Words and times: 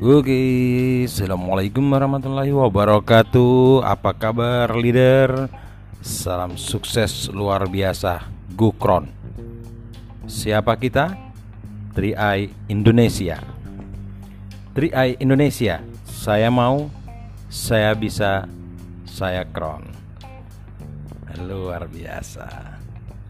Oke, 0.00 1.04
assalamualaikum 1.04 1.84
warahmatullahi 1.84 2.56
wabarakatuh. 2.56 3.84
Apa 3.84 4.16
kabar, 4.16 4.72
leader? 4.72 5.52
Salam 6.00 6.56
sukses 6.56 7.28
luar 7.28 7.68
biasa, 7.68 8.24
Gukron. 8.56 9.12
Siapa 10.24 10.72
kita? 10.80 11.12
Tri-Eye 11.92 12.48
Indonesia. 12.72 13.44
Tri-Eye 14.72 15.20
Indonesia. 15.20 15.84
Saya 16.08 16.48
mau, 16.48 16.88
saya 17.52 17.92
bisa, 17.92 18.48
saya 19.04 19.44
kron. 19.52 19.84
Luar 21.44 21.84
biasa. 21.92 22.48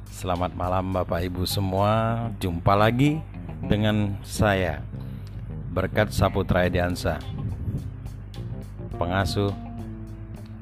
Selamat 0.07 0.55
malam 0.55 0.95
Bapak 0.95 1.19
Ibu 1.19 1.51
semua. 1.51 2.31
Jumpa 2.39 2.79
lagi 2.79 3.19
dengan 3.59 4.15
saya 4.23 4.87
Berkat 5.71 6.11
Saputra 6.11 6.67
Ediansa. 6.67 7.23
Pengasuh 8.99 9.55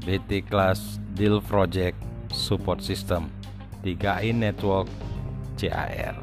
BT 0.05 0.47
Class 0.47 1.03
Deal 1.19 1.43
Project 1.43 1.99
Support 2.31 2.85
System 2.85 3.33
3i 3.83 4.31
Network 4.31 4.87
CAR 5.59 6.17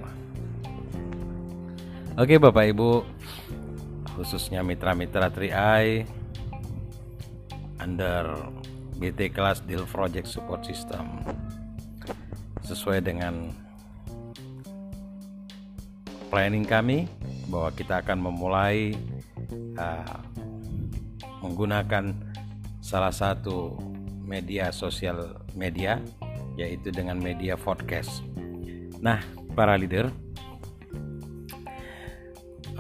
Oke 2.15 2.39
Bapak 2.39 2.71
Ibu 2.71 3.03
Khususnya 4.15 4.63
mitra-mitra 4.63 5.27
3i 5.27 6.07
Under 7.83 8.47
BT 8.95 9.35
Class 9.35 9.59
Deal 9.59 9.83
Project 9.83 10.31
Support 10.31 10.63
System. 10.63 11.19
Sesuai 12.63 13.03
dengan 13.03 13.51
planning 16.35 16.67
kami 16.67 17.07
bahwa 17.47 17.71
kita 17.71 18.03
akan 18.03 18.27
memulai 18.27 18.91
uh, 19.79 20.19
menggunakan 21.39 22.11
salah 22.83 23.15
satu 23.15 23.79
media 24.19 24.67
sosial 24.75 25.39
media 25.55 25.95
yaitu 26.59 26.91
dengan 26.91 27.15
media 27.23 27.55
podcast. 27.55 28.19
Nah, 28.99 29.23
para 29.55 29.79
leader, 29.79 30.11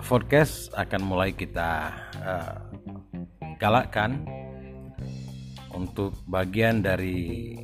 podcast 0.03 0.67
akan 0.75 1.01
mulai 1.07 1.31
kita 1.31 1.95
uh, 2.27 2.59
galakkan 3.55 4.19
untuk 5.71 6.11
bagian 6.27 6.83
dari 6.83 7.55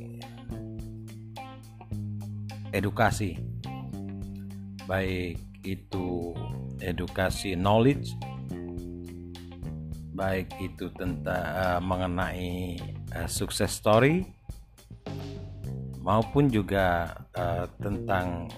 edukasi 2.72 3.36
baik 4.88 5.51
itu 5.62 6.34
edukasi 6.82 7.54
knowledge 7.54 8.14
baik 10.12 10.52
itu 10.60 10.92
tentang 10.92 11.40
uh, 11.40 11.80
mengenai 11.80 12.76
uh, 13.16 13.28
sukses 13.28 13.72
story 13.72 14.28
maupun 16.04 16.52
juga 16.52 17.16
uh, 17.32 17.64
tentang 17.80 18.50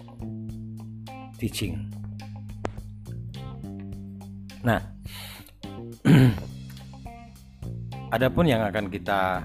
teaching. 1.38 1.86
Nah, 4.64 4.80
adapun 8.16 8.48
yang 8.48 8.64
akan 8.64 8.88
kita 8.88 9.44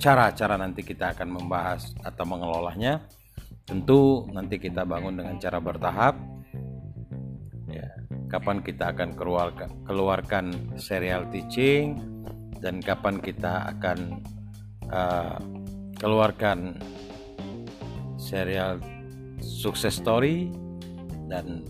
cara-cara 0.00 0.56
uh, 0.56 0.60
nanti 0.60 0.80
kita 0.80 1.12
akan 1.12 1.28
membahas 1.38 1.92
atau 2.02 2.24
mengelolanya, 2.26 3.04
tentu 3.64 4.28
nanti 4.32 4.60
kita 4.60 4.84
bangun 4.84 5.18
dengan 5.20 5.36
cara 5.40 5.58
bertahap 5.60 6.34
kapan 8.34 8.66
kita 8.66 8.90
akan 8.90 9.14
keluarkan, 9.14 9.70
keluarkan 9.86 10.74
serial 10.74 11.22
teaching 11.30 11.94
dan 12.58 12.82
kapan 12.82 13.22
kita 13.22 13.70
akan 13.70 14.18
uh, 14.90 15.38
keluarkan 16.02 16.74
serial 18.18 18.82
sukses 19.38 20.02
story 20.02 20.50
dan 21.30 21.62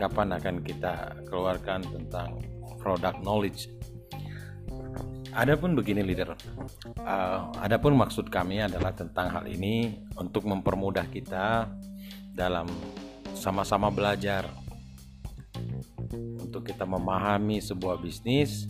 kapan 0.00 0.32
akan 0.32 0.64
kita 0.64 1.12
keluarkan 1.28 1.84
tentang 1.84 2.40
product 2.80 3.20
knowledge. 3.20 3.68
Adapun 5.32 5.72
begini 5.72 6.04
leader, 6.04 6.36
uh, 7.00 7.48
adapun 7.64 7.96
maksud 7.96 8.28
kami 8.28 8.60
adalah 8.60 8.92
tentang 8.92 9.32
hal 9.32 9.48
ini 9.48 10.04
untuk 10.20 10.44
mempermudah 10.44 11.08
kita 11.08 11.72
dalam 12.36 12.68
sama-sama 13.32 13.88
belajar. 13.88 14.44
Untuk 16.12 16.68
kita 16.68 16.84
memahami 16.84 17.64
sebuah 17.64 17.96
bisnis, 18.04 18.68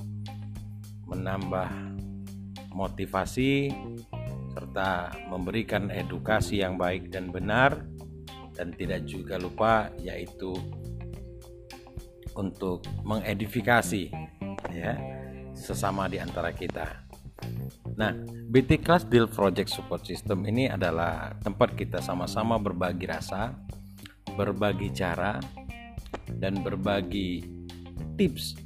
menambah 1.10 1.66
motivasi, 2.70 3.74
serta 4.54 5.10
memberikan 5.34 5.90
edukasi 5.90 6.62
yang 6.62 6.78
baik 6.78 7.10
dan 7.10 7.34
benar, 7.34 7.82
dan 8.54 8.70
tidak 8.70 9.02
juga 9.10 9.34
lupa 9.34 9.90
yaitu 9.98 10.54
untuk 12.38 12.86
mengedifikasi 13.02 14.08
ya 14.72 15.21
sesama 15.54 16.08
di 16.08 16.18
antara 16.18 16.52
kita. 16.52 17.04
Nah, 17.98 18.12
BT 18.24 18.80
Class 18.80 19.04
Deal 19.04 19.28
Project 19.28 19.68
Support 19.68 20.08
System 20.08 20.46
ini 20.48 20.70
adalah 20.70 21.36
tempat 21.42 21.76
kita 21.76 22.00
sama-sama 22.00 22.56
berbagi 22.56 23.06
rasa, 23.08 23.52
berbagi 24.32 24.88
cara, 24.94 25.36
dan 26.40 26.60
berbagi 26.64 27.44
tips 28.16 28.56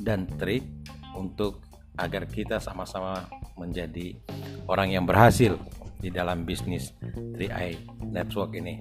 dan 0.00 0.24
trik 0.40 0.64
untuk 1.12 1.60
agar 2.00 2.24
kita 2.24 2.56
sama-sama 2.56 3.28
menjadi 3.60 4.16
orang 4.64 4.96
yang 4.96 5.04
berhasil 5.04 5.60
di 6.00 6.08
dalam 6.08 6.48
bisnis 6.48 6.96
3i 7.36 7.76
Network 8.08 8.56
ini. 8.56 8.80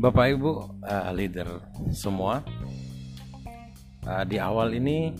Bapak 0.00 0.32
Ibu 0.32 0.80
uh, 0.80 1.12
leader 1.12 1.60
semua, 1.92 2.40
uh, 4.06 4.24
di 4.24 4.36
awal 4.40 4.72
ini 4.76 5.12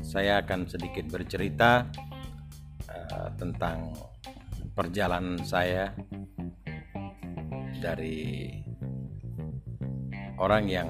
saya 0.00 0.42
akan 0.42 0.66
sedikit 0.66 1.06
bercerita 1.08 1.86
uh, 2.88 3.28
tentang 3.36 3.94
perjalanan 4.72 5.38
saya 5.44 5.92
dari 7.80 8.48
orang 10.40 10.64
yang 10.68 10.88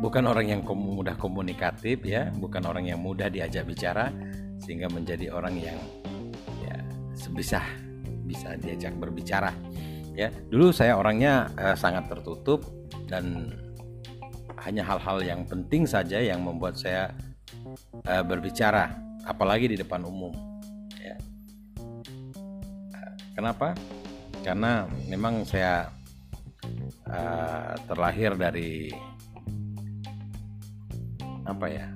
bukan 0.00 0.24
orang 0.28 0.46
yang 0.48 0.60
mudah 0.64 1.16
komunikatif 1.16 2.00
ya, 2.04 2.32
bukan 2.36 2.64
orang 2.64 2.88
yang 2.88 3.00
mudah 3.00 3.28
diajak 3.32 3.64
bicara 3.68 4.12
sehingga 4.60 4.88
menjadi 4.88 5.32
orang 5.32 5.56
yang 5.60 5.78
ya 6.64 6.76
sebisa 7.16 7.60
bisa 8.24 8.56
diajak 8.56 8.96
berbicara. 8.96 9.52
Ya, 10.16 10.32
dulu 10.48 10.72
saya 10.72 10.96
orangnya 10.96 11.52
eh, 11.60 11.76
sangat 11.76 12.08
tertutup 12.08 12.64
dan 13.04 13.52
hanya 14.64 14.82
hal-hal 14.86 15.20
yang 15.20 15.44
penting 15.44 15.84
saja 15.84 16.20
yang 16.20 16.40
membuat 16.40 16.80
saya 16.80 17.12
eh, 18.06 18.24
berbicara, 18.24 18.92
apalagi 19.26 19.72
di 19.72 19.76
depan 19.76 20.06
umum. 20.06 20.32
Ya. 21.00 21.16
Kenapa? 23.36 23.76
Karena 24.40 24.86
memang 25.10 25.42
saya 25.42 25.90
uh, 27.06 27.72
terlahir 27.86 28.34
dari 28.34 28.90
apa 31.46 31.66
ya 31.70 31.86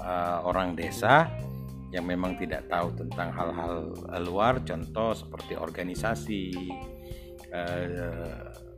uh, 0.00 0.38
orang 0.48 0.72
desa 0.72 1.28
yang 1.90 2.06
memang 2.06 2.38
tidak 2.38 2.70
tahu 2.70 2.94
tentang 2.96 3.34
hal-hal 3.34 3.92
luar 4.22 4.62
contoh 4.62 5.10
seperti 5.12 5.58
organisasi 5.58 6.42
uh, 7.50 8.69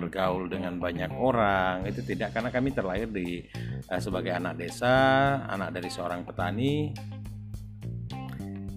bergaul 0.00 0.48
dengan 0.48 0.80
banyak 0.80 1.12
orang 1.12 1.84
itu 1.84 2.00
tidak 2.00 2.32
karena 2.32 2.48
kami 2.48 2.72
terlahir 2.72 3.12
di 3.12 3.44
uh, 3.92 4.00
sebagai 4.00 4.32
anak 4.32 4.56
desa 4.56 4.96
anak 5.44 5.76
dari 5.76 5.92
seorang 5.92 6.24
petani. 6.24 6.96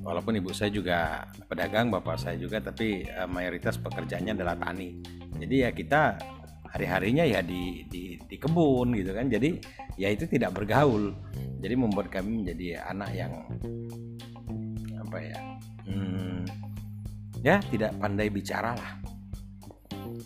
Walaupun 0.04 0.36
ibu 0.36 0.52
saya 0.52 0.68
juga 0.68 1.24
pedagang 1.48 1.88
bapak 1.88 2.20
saya 2.20 2.36
juga 2.36 2.60
tapi 2.60 3.08
uh, 3.08 3.24
mayoritas 3.32 3.80
pekerjaannya 3.80 4.36
adalah 4.36 4.60
tani. 4.60 5.00
Jadi 5.40 5.56
ya 5.64 5.72
kita 5.72 6.20
hari-harinya 6.68 7.24
ya 7.24 7.40
di, 7.40 7.88
di 7.88 8.20
di 8.20 8.36
kebun 8.36 8.92
gitu 9.00 9.16
kan. 9.16 9.32
Jadi 9.32 9.64
ya 9.96 10.12
itu 10.12 10.28
tidak 10.28 10.52
bergaul. 10.52 11.16
Jadi 11.64 11.76
membuat 11.80 12.12
kami 12.12 12.44
menjadi 12.44 12.84
anak 12.84 13.16
yang 13.16 13.32
apa 15.00 15.18
ya 15.22 15.38
hmm, 15.88 16.42
ya 17.46 17.62
tidak 17.70 17.94
pandai 18.02 18.34
bicara 18.34 18.74
lah 18.74 19.03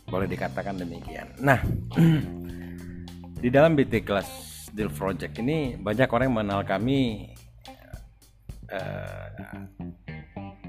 boleh 0.08 0.28
dikatakan 0.28 0.80
demikian. 0.80 1.28
Nah 1.44 1.60
di 3.44 3.50
dalam 3.52 3.76
BT 3.76 4.08
Class 4.08 4.28
Deal 4.72 4.92
Project 4.92 5.36
ini 5.44 5.76
banyak 5.76 6.08
orang 6.08 6.26
yang 6.32 6.36
mengenal 6.40 6.62
kami 6.64 7.32
uh, 8.72 9.28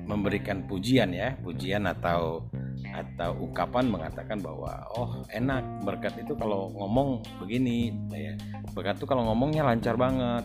memberikan 0.08 0.66
pujian 0.66 1.14
ya 1.14 1.36
pujian 1.38 1.86
atau 1.86 2.50
atau 2.88 3.30
ungkapan 3.38 3.86
mengatakan 3.86 4.42
bahwa 4.42 4.82
oh 4.96 5.22
enak 5.30 5.62
berkat 5.86 6.18
itu 6.18 6.34
kalau 6.34 6.74
ngomong 6.74 7.22
begini 7.38 7.94
ya. 8.10 8.34
Berkat 8.74 8.98
itu 8.98 9.06
kalau 9.06 9.26
ngomongnya 9.30 9.66
lancar 9.66 9.94
banget. 9.94 10.44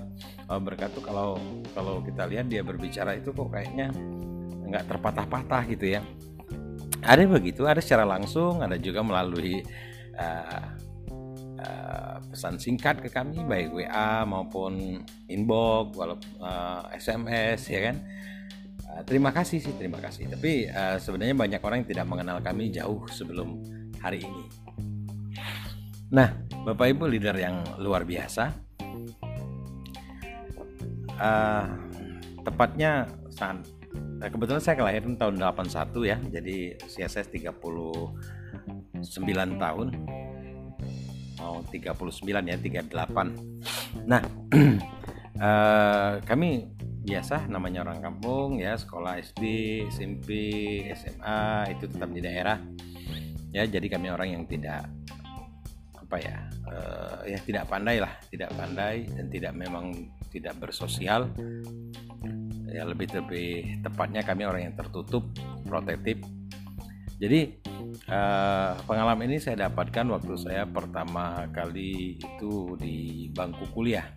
Oh, 0.50 0.62
berkat 0.62 0.94
itu 0.94 1.01
kalau 1.01 1.38
kalau 1.74 2.04
kita 2.06 2.30
lihat 2.30 2.46
dia 2.46 2.62
berbicara 2.62 3.18
itu 3.18 3.34
kok 3.34 3.50
kayaknya 3.50 3.89
nggak 4.69 4.86
terpatah-patah 4.89 5.63
gitu 5.69 5.98
ya 5.98 6.01
ada 7.01 7.24
begitu 7.25 7.66
ada 7.66 7.81
secara 7.81 8.06
langsung 8.06 8.62
ada 8.62 8.78
juga 8.78 9.01
melalui 9.01 9.66
uh, 10.13 10.66
uh, 11.63 12.16
pesan 12.30 12.62
singkat 12.62 13.01
ke 13.01 13.10
kami 13.10 13.42
baik 13.48 13.74
WA 13.74 14.22
maupun 14.28 15.01
inbox 15.25 15.98
walaupun 15.98 16.30
uh, 16.44 16.86
SMS 16.94 17.72
ya 17.72 17.81
kan? 17.90 17.98
Eh, 18.94 19.01
terima 19.10 19.34
kasih 19.34 19.57
sih 19.57 19.74
terima 19.74 19.98
kasih. 19.98 20.30
Tapi 20.30 20.69
uh, 20.69 21.01
sebenarnya 21.01 21.34
banyak 21.34 21.62
orang 21.66 21.78
yang 21.81 21.90
tidak 21.90 22.06
mengenal 22.06 22.38
kami 22.45 22.69
jauh 22.69 23.01
sebelum 23.10 23.57
hari 23.98 24.22
ini. 24.22 24.44
Nah 26.13 26.30
bapak 26.62 26.94
ibu 26.94 27.10
leader 27.10 27.34
yang 27.34 27.66
luar 27.81 28.06
biasa. 28.06 28.54
Uh, 31.13 31.66
tepatnya 32.46 33.10
saat 34.24 34.31
kebetulan 34.31 34.63
saya 34.63 34.75
kelahiran 34.80 35.19
tahun 35.19 35.36
81 35.36 36.10
ya 36.10 36.18
jadi 36.40 36.80
usia 36.88 37.07
saya 37.12 37.28
39 37.28 38.16
tahun. 39.60 39.88
Mau 41.44 41.60
39 41.68 42.24
ya 42.48 42.56
38 42.56 44.07
nah 44.07 44.24
uh, 45.44 46.13
kami 46.30 46.72
biasa 47.04 47.51
namanya 47.51 47.84
orang 47.84 48.00
kampung 48.00 48.63
ya 48.63 48.80
sekolah 48.80 49.19
SD 49.19 49.44
SMP 49.92 50.30
SMA 50.96 51.75
itu 51.75 51.92
tetap 51.92 52.10
di 52.16 52.24
daerah. 52.24 52.63
Ya 53.51 53.68
jadi 53.68 53.86
kami 53.92 54.07
orang 54.07 54.39
yang 54.39 54.44
tidak 54.48 54.88
apa 56.00 56.16
ya 56.30 56.38
uh, 56.69 57.19
ya 57.25 57.42
tidak 57.42 57.66
pandai 57.66 57.98
lah 57.98 58.13
tidak 58.30 58.54
pandai 58.54 59.10
dan 59.18 59.34
tidak 59.34 59.54
memang 59.57 60.13
tidak 60.30 60.54
bersosial 60.62 61.25
ya 62.74 62.84
lebih 62.90 63.08
lebih 63.14 63.80
tepatnya 63.86 64.25
kami 64.25 64.50
orang 64.50 64.62
yang 64.72 64.75
tertutup 64.75 65.30
protektif 65.64 66.18
jadi 67.22 67.54
uh, 68.10 68.74
pengalaman 68.90 69.30
ini 69.30 69.38
saya 69.38 69.70
dapatkan 69.70 70.10
waktu 70.10 70.34
saya 70.42 70.66
pertama 70.66 71.46
kali 71.54 72.18
itu 72.18 72.74
di 72.81 73.30
bangku 73.30 73.70
kuliah 73.72 74.10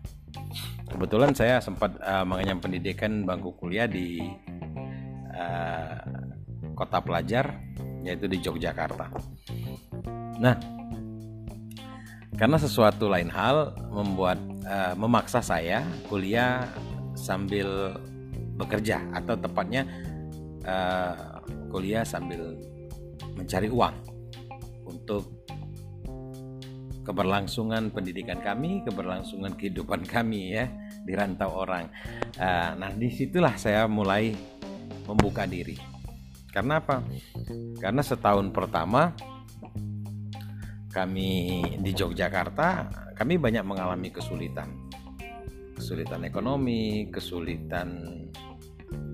kebetulan 0.88 1.36
saya 1.36 1.60
sempat 1.60 2.00
uh, 2.00 2.24
mengenyam 2.24 2.58
pendidikan 2.58 3.28
bangku 3.28 3.52
kuliah 3.60 3.84
di 3.84 4.24
uh, 5.36 5.96
kota 6.76 7.00
pelajar 7.00 7.56
yaitu 8.06 8.30
di 8.30 8.38
Yogyakarta. 8.38 9.10
Nah, 10.38 10.54
karena 12.38 12.60
sesuatu 12.60 13.10
lain 13.10 13.32
hal 13.32 13.74
membuat 13.90 14.38
uh, 14.68 14.94
memaksa 14.94 15.42
saya 15.42 15.82
kuliah 16.06 16.68
sambil 17.16 17.98
bekerja 18.56 19.04
atau 19.12 19.36
tepatnya 19.36 19.84
uh, 20.64 21.44
kuliah 21.68 22.02
sambil 22.02 22.56
mencari 23.36 23.68
uang 23.68 23.94
untuk 24.88 25.36
keberlangsungan 27.06 27.94
pendidikan 27.94 28.42
kami, 28.42 28.82
keberlangsungan 28.82 29.54
kehidupan 29.54 30.02
kami 30.14 30.58
ya 30.58 30.66
di 31.06 31.12
rantau 31.14 31.62
orang. 31.62 31.86
Uh, 32.34 32.74
nah 32.74 32.90
di 32.90 33.06
situlah 33.14 33.54
saya 33.54 33.86
mulai 33.86 34.34
membuka 35.06 35.46
diri. 35.46 35.78
Karena 36.50 36.80
apa? 36.82 37.04
Karena 37.78 38.00
setahun 38.00 38.48
pertama 38.50 39.12
kami 40.90 41.60
di 41.84 41.92
Yogyakarta, 41.92 42.88
kami 43.12 43.36
banyak 43.36 43.60
mengalami 43.60 44.08
kesulitan, 44.08 44.88
kesulitan 45.76 46.24
ekonomi, 46.24 47.12
kesulitan 47.12 48.16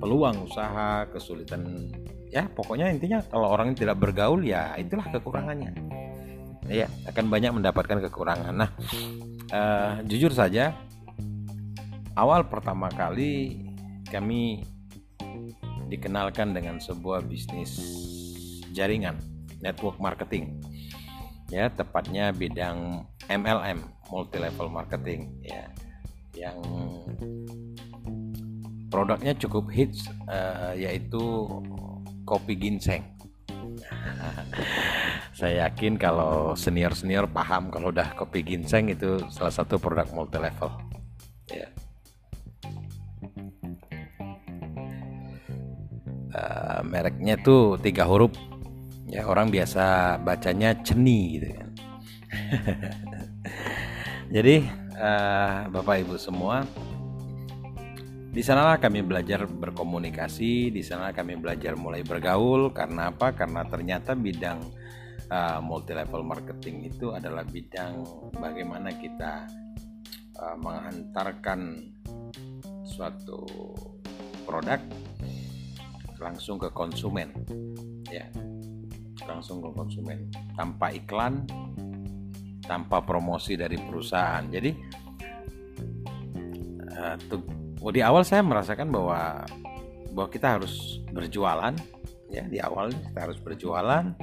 peluang 0.02 0.50
usaha, 0.50 1.06
kesulitan 1.14 1.86
ya 2.34 2.50
pokoknya 2.50 2.90
intinya 2.90 3.22
kalau 3.30 3.54
orang 3.54 3.78
tidak 3.78 4.02
bergaul 4.02 4.42
ya 4.42 4.74
itulah 4.74 5.06
kekurangannya 5.06 5.70
ya 6.66 6.90
akan 7.06 7.30
banyak 7.30 7.54
mendapatkan 7.54 8.02
kekurangan. 8.10 8.54
Nah, 8.54 8.70
uh, 9.54 10.02
jujur 10.06 10.34
saja, 10.34 10.74
awal 12.18 12.50
pertama 12.50 12.90
kali 12.90 13.62
kami 14.10 14.66
dikenalkan 15.92 16.56
dengan 16.56 16.80
sebuah 16.80 17.22
bisnis 17.28 17.76
jaringan 18.72 19.20
network 19.60 20.00
marketing 20.00 20.56
ya 21.52 21.68
tepatnya 21.68 22.32
bidang 22.32 23.04
MLM 23.28 23.84
multi 24.08 24.40
level 24.40 24.72
marketing 24.72 25.28
ya 25.44 25.68
yang 26.32 26.56
produknya 28.92 29.32
cukup 29.40 29.72
hits 29.72 30.04
uh, 30.28 30.76
yaitu 30.76 31.48
kopi 32.28 32.52
ginseng 32.60 33.00
saya 35.38 35.68
yakin 35.68 35.96
kalau 35.96 36.52
senior-senior 36.52 37.26
paham 37.30 37.72
kalau 37.72 37.90
udah 37.90 38.12
kopi 38.14 38.44
ginseng 38.44 38.92
itu 38.92 39.20
salah 39.32 39.54
satu 39.54 39.78
produk 39.80 40.06
multi 40.12 40.38
level. 40.38 40.70
Ya. 41.50 41.68
Uh, 46.32 46.80
mereknya 46.88 47.36
tuh 47.40 47.76
tiga 47.80 48.08
huruf. 48.08 48.32
Ya 49.12 49.28
orang 49.28 49.52
biasa 49.52 50.16
bacanya 50.24 50.72
ceni 50.80 51.36
gitu 51.36 51.48
kan. 51.52 51.68
Jadi 54.34 54.64
uh, 54.96 55.68
Bapak 55.68 56.00
Ibu 56.00 56.16
semua 56.16 56.64
di 58.32 58.40
sanalah 58.40 58.80
kami 58.80 59.04
belajar 59.04 59.44
berkomunikasi, 59.44 60.72
di 60.72 60.80
sana 60.80 61.12
kami 61.12 61.36
belajar 61.36 61.76
mulai 61.76 62.00
bergaul. 62.00 62.72
Karena 62.72 63.12
apa? 63.12 63.36
Karena 63.36 63.60
ternyata 63.68 64.16
bidang 64.16 64.56
uh, 65.28 65.60
multi 65.60 65.92
level 65.92 66.24
marketing 66.24 66.88
itu 66.88 67.12
adalah 67.12 67.44
bidang 67.44 68.00
bagaimana 68.32 68.88
kita 68.96 69.44
uh, 70.40 70.56
mengantarkan 70.56 71.92
suatu 72.88 73.44
produk 74.48 74.80
langsung 76.16 76.56
ke 76.56 76.72
konsumen 76.72 77.36
ya. 78.08 78.24
Langsung 79.28 79.60
ke 79.60 79.76
konsumen. 79.76 80.32
Tanpa 80.56 80.88
iklan 80.88 81.44
tanpa 82.64 83.04
promosi 83.04 83.60
dari 83.60 83.76
perusahaan. 83.76 84.48
Jadi 84.48 84.72
uh, 86.96 87.16
di 87.90 88.04
awal 88.04 88.22
saya 88.22 88.44
merasakan 88.46 88.92
bahwa 88.92 89.42
bahwa 90.12 90.28
kita 90.28 90.60
harus 90.60 91.00
berjualan 91.10 91.74
ya 92.28 92.44
di 92.46 92.60
awal 92.60 92.92
kita 92.92 93.18
harus 93.28 93.38
berjualan 93.40 94.14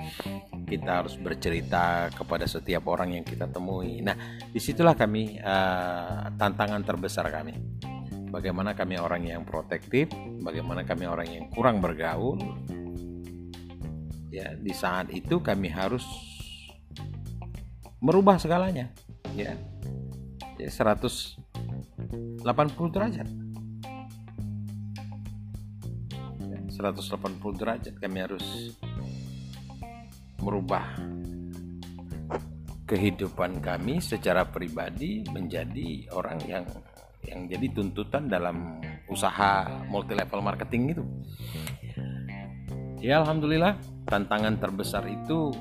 kita 0.70 0.92
harus 1.02 1.18
bercerita 1.18 2.14
kepada 2.14 2.46
setiap 2.46 2.86
orang 2.88 3.18
yang 3.18 3.26
kita 3.26 3.50
temui. 3.50 4.06
Nah 4.06 4.14
di 4.46 4.62
situlah 4.62 4.94
kami 4.94 5.42
uh, 5.42 6.30
tantangan 6.38 6.86
terbesar 6.86 7.26
kami. 7.34 7.58
Bagaimana 8.30 8.78
kami 8.78 9.02
orang 9.02 9.26
yang 9.26 9.42
protektif 9.42 10.14
bagaimana 10.46 10.86
kami 10.86 11.10
orang 11.10 11.26
yang 11.26 11.46
kurang 11.50 11.82
bergaul 11.82 12.38
ya 14.30 14.54
di 14.54 14.70
saat 14.70 15.10
itu 15.10 15.42
kami 15.42 15.74
harus 15.74 16.06
merubah 17.98 18.38
segalanya 18.38 18.94
ya, 19.34 19.58
ya 20.62 20.70
180 20.70 21.42
derajat 22.94 23.28
180 26.80 27.60
derajat 27.60 27.96
kami 28.00 28.18
harus 28.24 28.72
merubah 30.40 30.96
kehidupan 32.88 33.60
kami 33.60 34.00
secara 34.00 34.48
pribadi 34.48 35.22
menjadi 35.28 36.08
orang 36.16 36.40
yang 36.48 36.64
yang 37.28 37.52
jadi 37.52 37.68
tuntutan 37.76 38.32
dalam 38.32 38.80
usaha 39.12 39.68
multi 39.92 40.16
level 40.16 40.40
marketing 40.40 40.84
itu. 40.96 41.04
Ya 43.04 43.20
alhamdulillah 43.20 43.76
tantangan 44.08 44.56
terbesar 44.58 45.04
itu 45.12 45.52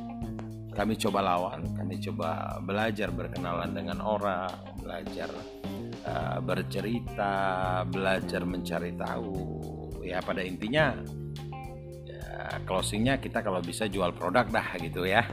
kami 0.72 0.94
coba 0.94 1.34
lawan, 1.34 1.74
kami 1.74 1.98
coba 1.98 2.62
belajar 2.62 3.10
berkenalan 3.10 3.74
dengan 3.74 3.98
orang, 3.98 4.54
belajar 4.78 5.26
uh, 6.06 6.38
bercerita, 6.38 7.34
belajar 7.90 8.46
mencari 8.46 8.94
tahu, 8.94 9.34
ya 10.08 10.24
pada 10.24 10.40
intinya 10.40 10.96
ya, 12.08 12.56
closingnya 12.64 13.20
kita 13.20 13.44
kalau 13.44 13.60
bisa 13.60 13.84
jual 13.86 14.12
produk 14.16 14.48
dah 14.48 14.68
gitu 14.80 15.04
ya. 15.04 15.24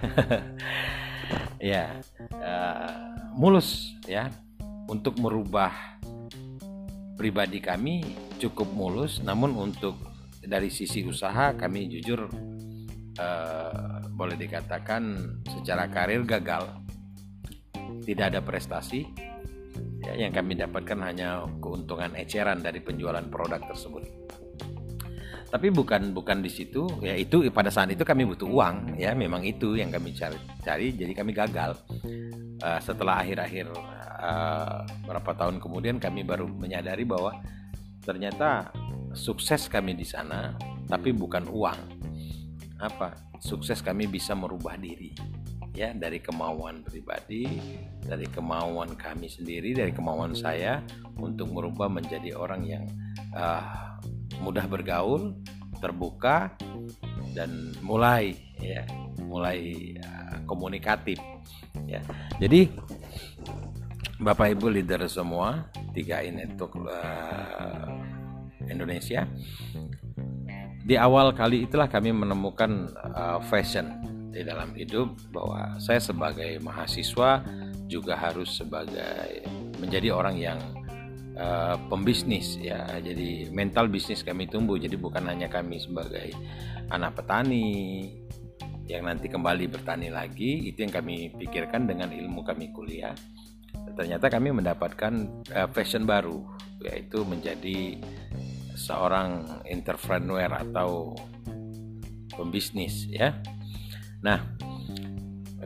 Ya 1.58 1.98
uh, 2.38 3.34
mulus 3.34 3.98
ya. 4.06 4.30
Untuk 4.86 5.18
merubah 5.18 5.98
pribadi 7.18 7.58
kami 7.58 8.06
cukup 8.38 8.70
mulus. 8.70 9.18
Namun 9.26 9.58
untuk 9.58 9.98
dari 10.46 10.70
sisi 10.70 11.02
usaha 11.02 11.58
kami 11.58 11.90
jujur 11.90 12.30
uh, 13.18 13.98
boleh 14.14 14.38
dikatakan 14.38 15.04
secara 15.50 15.90
karir 15.90 16.22
gagal. 16.22 16.70
Tidak 18.06 18.26
ada 18.30 18.46
prestasi. 18.46 19.02
Ya, 20.06 20.14
yang 20.14 20.38
kami 20.38 20.54
dapatkan 20.54 21.02
hanya 21.02 21.50
keuntungan 21.58 22.14
eceran 22.14 22.62
dari 22.62 22.78
penjualan 22.78 23.26
produk 23.26 23.58
tersebut 23.66 24.25
tapi 25.50 25.70
bukan 25.70 26.12
bukan 26.12 26.42
di 26.42 26.50
situ. 26.50 26.90
Ya 27.02 27.14
itu 27.14 27.46
pada 27.54 27.70
saat 27.70 27.92
itu 27.94 28.02
kami 28.02 28.26
butuh 28.26 28.50
uang. 28.50 28.98
Ya 28.98 29.14
memang 29.14 29.46
itu 29.46 29.78
yang 29.78 29.94
kami 29.94 30.16
cari 30.18 30.38
cari 30.66 30.88
jadi 30.94 31.14
kami 31.14 31.32
gagal. 31.32 31.78
Uh, 32.64 32.80
setelah 32.82 33.22
akhir-akhir 33.22 33.68
uh, 34.26 34.88
berapa 35.06 35.32
tahun 35.36 35.60
kemudian 35.60 36.00
kami 36.00 36.24
baru 36.24 36.48
menyadari 36.48 37.04
bahwa 37.04 37.36
ternyata 38.02 38.72
sukses 39.12 39.68
kami 39.68 39.94
di 39.94 40.08
sana 40.08 40.56
tapi 40.90 41.14
bukan 41.14 41.46
uang. 41.50 41.80
Apa? 42.82 43.16
Sukses 43.40 43.80
kami 43.86 44.10
bisa 44.10 44.34
merubah 44.34 44.76
diri. 44.80 45.14
Ya 45.76 45.92
dari 45.92 46.24
kemauan 46.24 46.88
pribadi 46.88 47.60
dari 48.00 48.24
kemauan 48.32 48.96
kami 48.96 49.28
sendiri 49.28 49.76
dari 49.76 49.92
kemauan 49.92 50.32
saya 50.32 50.80
untuk 51.20 51.52
merubah 51.52 51.92
menjadi 51.92 52.32
orang 52.32 52.64
yang 52.64 52.88
uh, 53.36 54.00
mudah 54.42 54.66
bergaul 54.68 55.36
terbuka 55.80 56.56
dan 57.36 57.76
mulai 57.84 58.36
ya 58.60 58.88
mulai 59.20 59.94
uh, 60.00 60.40
komunikatif 60.48 61.20
ya 61.86 62.00
jadi 62.40 62.72
Bapak 64.16 64.56
Ibu 64.56 64.72
leader 64.72 65.04
semua 65.12 65.68
tiga 65.92 66.24
ini 66.24 66.48
untuk 66.48 66.88
uh, 66.88 67.88
Indonesia. 68.64 69.28
Di 70.86 70.96
awal 70.96 71.36
kali 71.36 71.68
itulah 71.68 71.92
kami 71.92 72.16
menemukan 72.16 72.96
uh, 73.12 73.44
fashion 73.52 73.92
di 74.32 74.40
dalam 74.46 74.72
hidup 74.72 75.20
bahwa 75.36 75.76
saya 75.84 76.00
sebagai 76.00 76.64
mahasiswa 76.64 77.44
juga 77.92 78.16
harus 78.16 78.56
sebagai 78.56 79.44
menjadi 79.84 80.16
orang 80.16 80.36
yang 80.40 80.60
uh, 81.38 81.76
pembisnis 81.88 82.58
ya. 82.60 82.88
Jadi 83.00 83.52
mental 83.52 83.88
bisnis 83.88 84.24
kami 84.26 84.48
tumbuh. 84.50 84.76
Jadi 84.80 84.96
bukan 85.00 85.28
hanya 85.30 85.48
kami 85.48 85.80
sebagai 85.80 86.34
anak 86.92 87.22
petani 87.22 88.08
yang 88.86 89.10
nanti 89.10 89.26
kembali 89.30 89.66
bertani 89.66 90.14
lagi 90.14 90.70
itu 90.70 90.86
yang 90.86 90.94
kami 90.94 91.34
pikirkan 91.34 91.90
dengan 91.90 92.14
ilmu 92.14 92.46
kami 92.46 92.70
kuliah 92.70 93.18
ternyata 93.98 94.30
kami 94.30 94.54
mendapatkan 94.54 95.14
uh, 95.54 95.68
fashion 95.74 96.06
baru 96.06 96.42
yaitu 96.84 97.24
menjadi 97.26 97.98
seorang 98.76 99.64
entrepreneur 99.64 100.52
atau 100.52 101.16
pembisnis 102.36 103.08
ya. 103.08 103.32
Nah, 104.20 104.44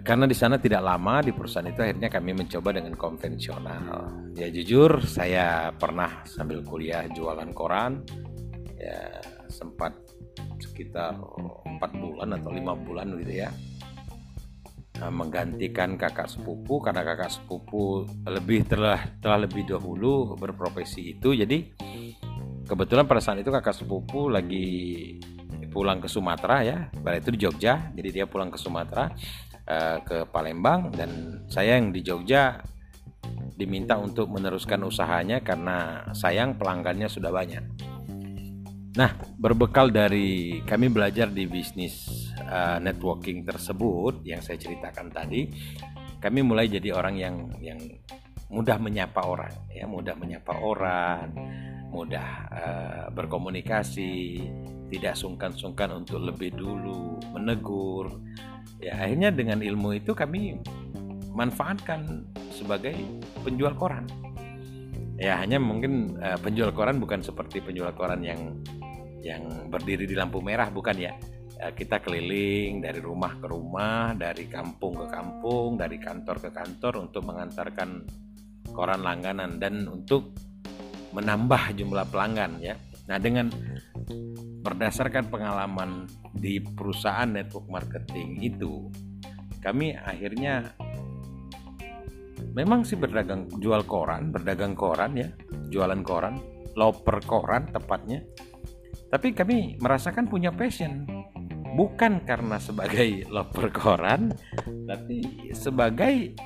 karena 0.04 0.26
di 0.30 0.36
sana 0.38 0.56
tidak 0.62 0.86
lama 0.86 1.20
di 1.24 1.32
perusahaan 1.34 1.68
itu 1.68 1.82
akhirnya 1.82 2.10
kami 2.12 2.32
mencoba 2.36 2.70
dengan 2.76 2.94
konvensional. 2.96 4.32
Ya 4.38 4.48
jujur 4.48 5.04
saya 5.04 5.74
pernah 5.76 6.24
sambil 6.30 6.64
kuliah 6.64 7.06
jualan 7.12 7.52
koran 7.52 8.04
ya 8.80 9.20
sempat 9.52 9.92
sekitar 10.62 11.20
empat 11.68 11.92
bulan 11.96 12.36
atau 12.40 12.52
lima 12.52 12.76
bulan 12.76 13.12
gitu 13.20 13.44
ya 13.44 13.52
nah, 15.04 15.12
menggantikan 15.12 16.00
kakak 16.00 16.32
sepupu. 16.32 16.80
Karena 16.80 17.04
kakak 17.04 17.32
sepupu 17.34 18.08
lebih 18.30 18.70
telah 18.70 19.00
telah 19.20 19.44
lebih 19.44 19.68
dahulu 19.68 20.38
berprofesi 20.40 21.18
itu 21.18 21.36
jadi 21.36 21.66
kebetulan 22.70 23.10
pada 23.10 23.20
saat 23.20 23.42
itu 23.42 23.50
kakak 23.52 23.76
sepupu 23.76 24.30
lagi 24.32 25.18
pulang 25.70 26.00
ke 26.00 26.08
Sumatera 26.08 26.64
ya. 26.64 26.78
Pada 26.94 27.20
itu 27.20 27.36
di 27.36 27.40
Jogja 27.42 27.92
jadi 27.92 28.10
dia 28.22 28.26
pulang 28.26 28.54
ke 28.54 28.58
Sumatera 28.58 29.12
uh, 29.70 30.02
ke 30.02 30.26
Palembang 30.34 30.90
dan 30.92 31.42
saya 31.46 31.78
yang 31.78 31.94
di 31.94 32.02
Jogja 32.02 32.60
diminta 33.56 34.00
untuk 34.00 34.32
meneruskan 34.32 34.82
usahanya 34.88 35.44
karena 35.46 36.10
sayang 36.16 36.58
pelanggannya 36.58 37.08
sudah 37.12 37.30
banyak. 37.30 37.62
Nah, 38.98 39.14
berbekal 39.38 39.94
dari 39.94 40.60
kami 40.66 40.90
belajar 40.90 41.30
di 41.30 41.46
bisnis 41.46 42.28
uh, 42.42 42.82
networking 42.82 43.46
tersebut 43.46 44.26
yang 44.26 44.42
saya 44.42 44.58
ceritakan 44.58 45.14
tadi, 45.14 45.46
kami 46.18 46.42
mulai 46.42 46.66
jadi 46.68 46.96
orang 46.98 47.16
yang 47.16 47.36
yang 47.62 47.80
mudah 48.50 48.82
menyapa 48.82 49.22
orang, 49.22 49.54
ya 49.70 49.86
mudah 49.86 50.18
menyapa 50.18 50.58
orang, 50.58 51.30
mudah 51.94 52.28
uh, 52.50 53.06
berkomunikasi, 53.14 54.42
tidak 54.90 55.14
sungkan-sungkan 55.14 55.94
untuk 55.94 56.18
lebih 56.20 56.58
dulu 56.58 57.22
menegur. 57.38 58.10
Ya, 58.80 58.96
akhirnya 58.96 59.30
dengan 59.36 59.60
ilmu 59.60 60.00
itu 60.00 60.16
kami 60.16 60.56
manfaatkan 61.36 62.24
sebagai 62.56 62.96
penjual 63.44 63.76
koran. 63.76 64.08
Ya, 65.20 65.36
hanya 65.36 65.60
mungkin 65.60 66.16
uh, 66.24 66.40
penjual 66.40 66.72
koran 66.72 66.96
bukan 66.96 67.20
seperti 67.20 67.60
penjual 67.60 67.92
koran 67.92 68.24
yang 68.24 68.64
yang 69.20 69.68
berdiri 69.68 70.08
di 70.08 70.16
lampu 70.16 70.40
merah 70.40 70.72
bukan 70.72 70.96
ya. 70.96 71.12
Uh, 71.60 71.76
kita 71.76 72.00
keliling 72.00 72.80
dari 72.80 73.04
rumah 73.04 73.36
ke 73.36 73.52
rumah, 73.52 74.16
dari 74.16 74.48
kampung 74.48 74.96
ke 74.96 75.08
kampung, 75.12 75.76
dari 75.76 76.00
kantor 76.00 76.40
ke 76.40 76.50
kantor 76.56 77.04
untuk 77.04 77.28
mengantarkan 77.28 78.08
koran 78.72 79.04
langganan 79.04 79.60
dan 79.60 79.92
untuk 79.92 80.32
menambah 81.12 81.76
jumlah 81.76 82.08
pelanggan 82.08 82.64
ya. 82.64 82.80
Nah, 83.10 83.18
dengan 83.18 83.50
berdasarkan 84.62 85.34
pengalaman 85.34 86.06
di 86.38 86.62
perusahaan 86.62 87.26
network 87.26 87.66
marketing 87.66 88.38
itu, 88.46 88.86
kami 89.66 89.98
akhirnya 89.98 90.78
memang 92.54 92.86
sih 92.86 92.96
berdagang 92.96 93.50
jual 93.58 93.82
koran, 93.90 94.30
berdagang 94.30 94.78
koran 94.78 95.18
ya, 95.18 95.30
jualan 95.74 96.06
koran, 96.06 96.38
loper 96.78 97.18
koran 97.26 97.66
tepatnya. 97.74 98.22
Tapi 99.10 99.34
kami 99.34 99.82
merasakan 99.82 100.30
punya 100.30 100.54
passion 100.54 101.10
bukan 101.74 102.22
karena 102.26 102.62
sebagai 102.62 103.24
loper 103.36 103.74
koran, 103.74 104.30
tapi 104.86 105.50
sebagai 105.50 106.38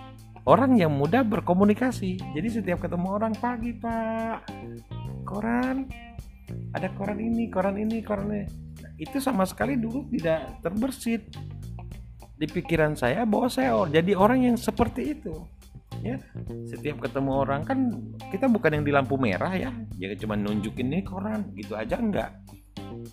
orang 0.48 0.80
yang 0.80 0.96
mudah 0.96 1.28
berkomunikasi. 1.28 2.20
Jadi 2.36 2.48
setiap 2.48 2.84
ketemu 2.84 3.08
orang 3.20 3.34
pagi 3.36 3.76
pak, 3.76 4.48
koran, 5.28 5.88
ada 6.74 6.90
koran 6.98 7.20
ini, 7.22 7.48
koran 7.48 7.78
ini, 7.78 8.02
koran 8.02 8.28
ini. 8.34 8.46
Nah, 8.82 8.92
itu 9.00 9.18
sama 9.22 9.46
sekali 9.46 9.78
dulu 9.78 10.10
tidak 10.10 10.60
terbersit 10.66 11.30
di 12.34 12.48
pikiran 12.50 12.98
saya 12.98 13.24
bahwa 13.24 13.48
saya 13.48 13.78
jadi 13.88 14.18
orang 14.18 14.50
yang 14.54 14.58
seperti 14.58 15.16
itu. 15.18 15.34
Ya, 16.04 16.20
setiap 16.68 17.00
ketemu 17.00 17.32
orang 17.32 17.64
kan 17.64 17.80
kita 18.28 18.52
bukan 18.52 18.82
yang 18.82 18.84
di 18.84 18.92
lampu 18.92 19.16
merah 19.16 19.56
ya, 19.56 19.72
jadi 19.96 20.20
cuma 20.20 20.36
nunjukin 20.36 20.92
ini 20.92 21.00
koran 21.00 21.54
gitu 21.56 21.80
aja 21.80 21.96
enggak. 21.96 22.44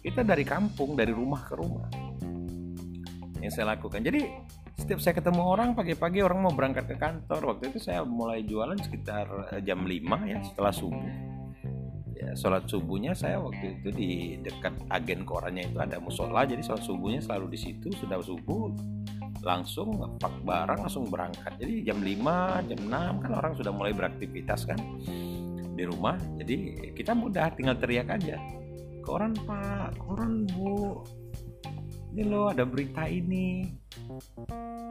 Kita 0.02 0.26
dari 0.26 0.42
kampung, 0.42 0.98
dari 0.98 1.14
rumah 1.14 1.44
ke 1.46 1.54
rumah 1.54 1.86
yang 3.38 3.52
saya 3.52 3.78
lakukan. 3.78 4.02
Jadi 4.02 4.26
setiap 4.80 5.06
saya 5.06 5.14
ketemu 5.22 5.42
orang 5.44 5.68
pagi-pagi 5.76 6.24
orang 6.24 6.40
mau 6.40 6.54
berangkat 6.56 6.88
ke 6.88 6.96
kantor 6.96 7.54
waktu 7.54 7.68
itu 7.70 7.78
saya 7.84 8.00
mulai 8.02 8.42
jualan 8.42 8.80
sekitar 8.80 9.28
eh, 9.54 9.60
jam 9.60 9.84
5 9.84 9.92
ya 10.24 10.38
setelah 10.40 10.72
subuh 10.72 11.12
ya 12.20 12.36
sholat 12.36 12.68
subuhnya 12.68 13.16
saya 13.16 13.40
waktu 13.40 13.80
itu 13.80 13.88
di 13.96 14.10
dekat 14.44 14.76
agen 14.92 15.24
korannya 15.24 15.72
itu 15.72 15.80
ada 15.80 15.96
musola 15.96 16.44
jadi 16.44 16.60
sholat 16.60 16.84
subuhnya 16.84 17.24
selalu 17.24 17.56
di 17.56 17.58
situ 17.58 17.88
sudah 17.96 18.20
subuh 18.20 18.68
langsung 19.40 19.96
pak 20.20 20.32
barang 20.44 20.80
langsung 20.84 21.08
berangkat. 21.08 21.56
Jadi 21.56 21.84
jam 21.84 21.98
5 22.00 22.68
jam 22.68 22.80
6 22.80 23.22
kan 23.24 23.32
orang 23.32 23.52
sudah 23.56 23.72
mulai 23.72 23.92
beraktivitas 23.96 24.68
kan 24.68 24.78
di 25.74 25.84
rumah. 25.88 26.16
Jadi 26.40 26.92
kita 26.92 27.16
mudah 27.16 27.52
tinggal 27.56 27.76
teriak 27.80 28.08
aja. 28.12 28.36
Koran 29.00 29.32
pak 29.48 29.96
koran 29.96 30.44
bu. 30.52 31.00
Ini 32.10 32.26
loh 32.26 32.50
ada 32.50 32.66
berita 32.66 33.06
ini. 33.06 33.64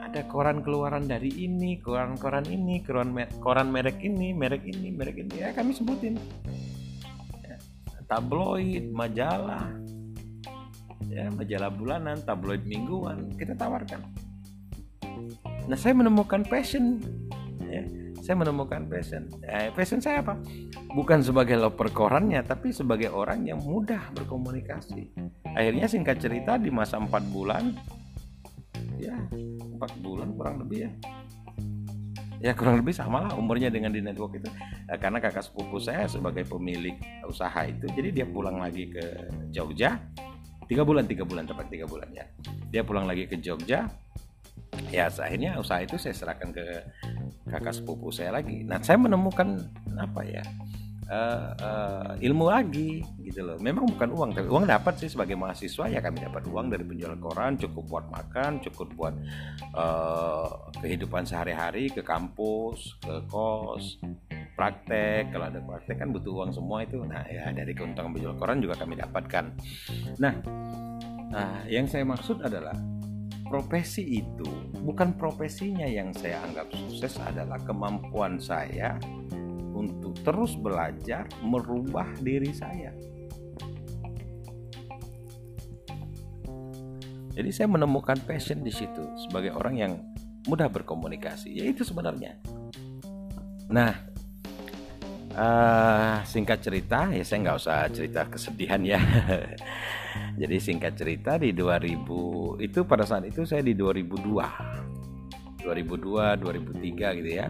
Ada 0.00 0.26
koran 0.26 0.64
keluaran 0.64 1.06
dari 1.06 1.30
ini 1.30 1.78
koran-koran 1.78 2.48
ini 2.50 2.82
koran 2.82 3.14
koran 3.38 3.70
merek 3.70 4.02
ini 4.02 4.34
merek 4.34 4.66
ini 4.66 4.90
merek 4.90 5.20
ini. 5.20 5.46
Ya 5.46 5.54
kami 5.54 5.70
sebutin 5.76 6.18
tabloid 8.10 8.90
majalah. 8.90 9.70
Ya 11.06 11.30
majalah 11.30 11.70
bulanan 11.70 12.18
tabloid 12.26 12.66
mingguan 12.66 13.30
kita 13.38 13.54
tawarkan. 13.54 14.02
Nah 15.70 15.78
saya 15.78 15.94
menemukan 15.94 16.42
passion. 16.42 16.98
Ya 17.70 17.86
saya 18.20 18.36
menemukan 18.46 18.84
passion. 18.90 19.30
Eh, 19.46 19.70
passion 19.72 20.02
saya 20.02 20.20
apa? 20.22 20.38
Bukan 20.92 21.22
sebagai 21.22 21.54
loper 21.56 21.88
korannya 21.94 22.42
tapi 22.42 22.74
sebagai 22.74 23.14
orang 23.14 23.46
yang 23.46 23.62
mudah 23.62 24.10
berkomunikasi. 24.12 25.14
Akhirnya 25.54 25.86
singkat 25.86 26.18
cerita 26.18 26.58
di 26.58 26.68
masa 26.68 26.98
empat 26.98 27.24
bulan 27.30 27.74
ya 29.00 29.16
empat 29.80 29.96
bulan 30.04 30.28
kurang 30.36 30.60
lebih 30.60 30.86
ya 30.86 30.90
ya 32.40 32.56
kurang 32.56 32.80
lebih 32.80 32.96
sama 32.96 33.28
lah 33.28 33.32
umurnya 33.36 33.68
dengan 33.68 33.92
di 33.92 34.00
network 34.00 34.40
itu. 34.40 34.48
Nah, 34.88 34.96
karena 34.96 35.20
kakak 35.20 35.44
sepupu 35.44 35.76
saya 35.76 36.08
sebagai 36.08 36.48
pemilik 36.48 36.96
usaha 37.28 37.68
itu 37.68 37.86
jadi 37.92 38.08
dia 38.10 38.26
pulang 38.26 38.58
lagi 38.58 38.88
ke 38.88 39.30
Jogja. 39.52 40.00
Tiga 40.64 40.82
bulan 40.86 41.04
tiga 41.04 41.28
bulan 41.28 41.44
tepat 41.44 41.68
tiga 41.68 41.84
bulan 41.84 42.08
ya. 42.16 42.24
Dia 42.72 42.82
pulang 42.82 43.04
lagi 43.04 43.28
ke 43.28 43.36
Jogja. 43.38 43.86
Ya 44.88 45.10
akhirnya 45.10 45.60
usaha 45.60 45.82
itu 45.84 46.00
saya 46.00 46.14
serahkan 46.16 46.50
ke 46.56 46.64
kakak 47.50 47.74
sepupu 47.76 48.08
saya 48.08 48.32
lagi. 48.40 48.64
Nah 48.64 48.80
saya 48.80 48.96
menemukan 48.96 49.60
apa 49.98 50.24
ya 50.24 50.42
uh, 51.10 52.14
ilmu 52.16 52.46
lagi 52.46 53.02
gitu 53.20 53.42
loh. 53.42 53.58
Memang 53.58 53.90
bukan 53.90 54.08
uang 54.14 54.30
tapi 54.32 54.48
uang 54.48 54.66
dapat 54.70 54.94
sih. 55.02 55.10
Sebagai 55.10 55.34
mahasiswa 55.34 55.90
ya 55.90 55.98
kami 55.98 56.22
dapat 56.22 56.46
uang 56.46 56.70
dari 56.70 56.86
penjualan 56.86 57.18
koran 57.18 57.58
cukup 57.58 57.84
buat 57.90 58.06
makan 58.08 58.62
cukup 58.62 58.88
buat 58.94 59.14
uh, 59.74 60.70
kehidupan 60.78 61.26
sehari-hari 61.26 61.90
ke 61.90 62.00
kampus 62.06 62.96
ke 63.02 63.14
kos 63.26 63.98
praktek. 64.54 65.34
Kalau 65.34 65.50
ada 65.50 65.58
praktek 65.58 65.98
kan 65.98 66.14
butuh 66.14 66.32
uang 66.44 66.50
semua 66.54 66.86
itu. 66.86 67.02
Nah 67.02 67.26
ya 67.26 67.50
dari 67.50 67.74
keuntungan 67.74 68.14
menjual 68.14 68.38
koran 68.38 68.62
juga 68.62 68.78
kami 68.78 68.94
dapatkan. 68.96 69.44
Nah 70.22 70.34
nah 71.30 71.62
yang 71.66 71.86
saya 71.86 72.02
maksud 72.02 72.42
adalah 72.42 72.74
profesi 73.50 74.22
itu 74.22 74.46
bukan 74.86 75.18
profesinya 75.18 75.82
yang 75.82 76.14
saya 76.14 76.38
anggap 76.46 76.70
sukses 76.70 77.18
adalah 77.18 77.58
kemampuan 77.66 78.38
saya 78.38 78.94
untuk 79.80 80.12
terus 80.20 80.52
belajar 80.60 81.24
merubah 81.40 82.06
diri 82.20 82.52
saya. 82.52 82.92
Jadi 87.40 87.50
saya 87.56 87.72
menemukan 87.72 88.20
passion 88.28 88.60
di 88.60 88.68
situ 88.68 89.00
sebagai 89.16 89.56
orang 89.56 89.74
yang 89.80 89.92
mudah 90.44 90.68
berkomunikasi 90.68 91.56
ya 91.56 91.64
itu 91.72 91.80
sebenarnya. 91.80 92.36
Nah 93.72 93.96
uh, 95.32 96.20
singkat 96.28 96.60
cerita 96.60 97.08
ya 97.08 97.24
saya 97.24 97.38
nggak 97.48 97.56
usah 97.56 97.88
cerita 97.88 98.28
kesedihan 98.28 98.84
ya. 98.84 99.00
Jadi 100.40 100.56
singkat 100.60 100.98
cerita 100.98 101.38
di 101.38 101.56
2000 101.56 102.60
itu 102.60 102.84
pada 102.84 103.08
saat 103.08 103.24
itu 103.30 103.46
saya 103.46 103.62
di 103.62 103.78
2002 103.78 105.62
2002 105.62 106.40
2003 106.40 107.18
gitu 107.20 107.30
ya 107.30 107.46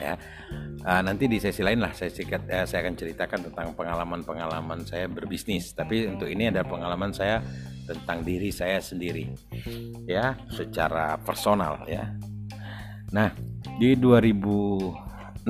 ya. 0.00 0.14
Uh, 0.80 1.04
nanti 1.04 1.28
di 1.28 1.36
sesi 1.36 1.60
lain 1.60 1.84
lah 1.84 1.92
saya 1.92 2.08
singkat 2.08 2.48
uh, 2.48 2.64
saya 2.64 2.88
akan 2.88 2.96
ceritakan 2.96 3.52
tentang 3.52 3.76
pengalaman-pengalaman 3.76 4.88
saya 4.88 5.06
berbisnis. 5.06 5.76
Tapi 5.76 6.08
untuk 6.08 6.26
ini 6.26 6.48
ada 6.48 6.64
pengalaman 6.64 7.12
saya 7.12 7.44
tentang 7.84 8.22
diri 8.22 8.54
saya 8.54 8.78
sendiri 8.78 9.28
ya 10.06 10.38
secara 10.48 11.18
personal 11.20 11.84
ya. 11.84 12.08
Nah 13.12 13.34
di 13.76 13.98
2006 13.98 15.44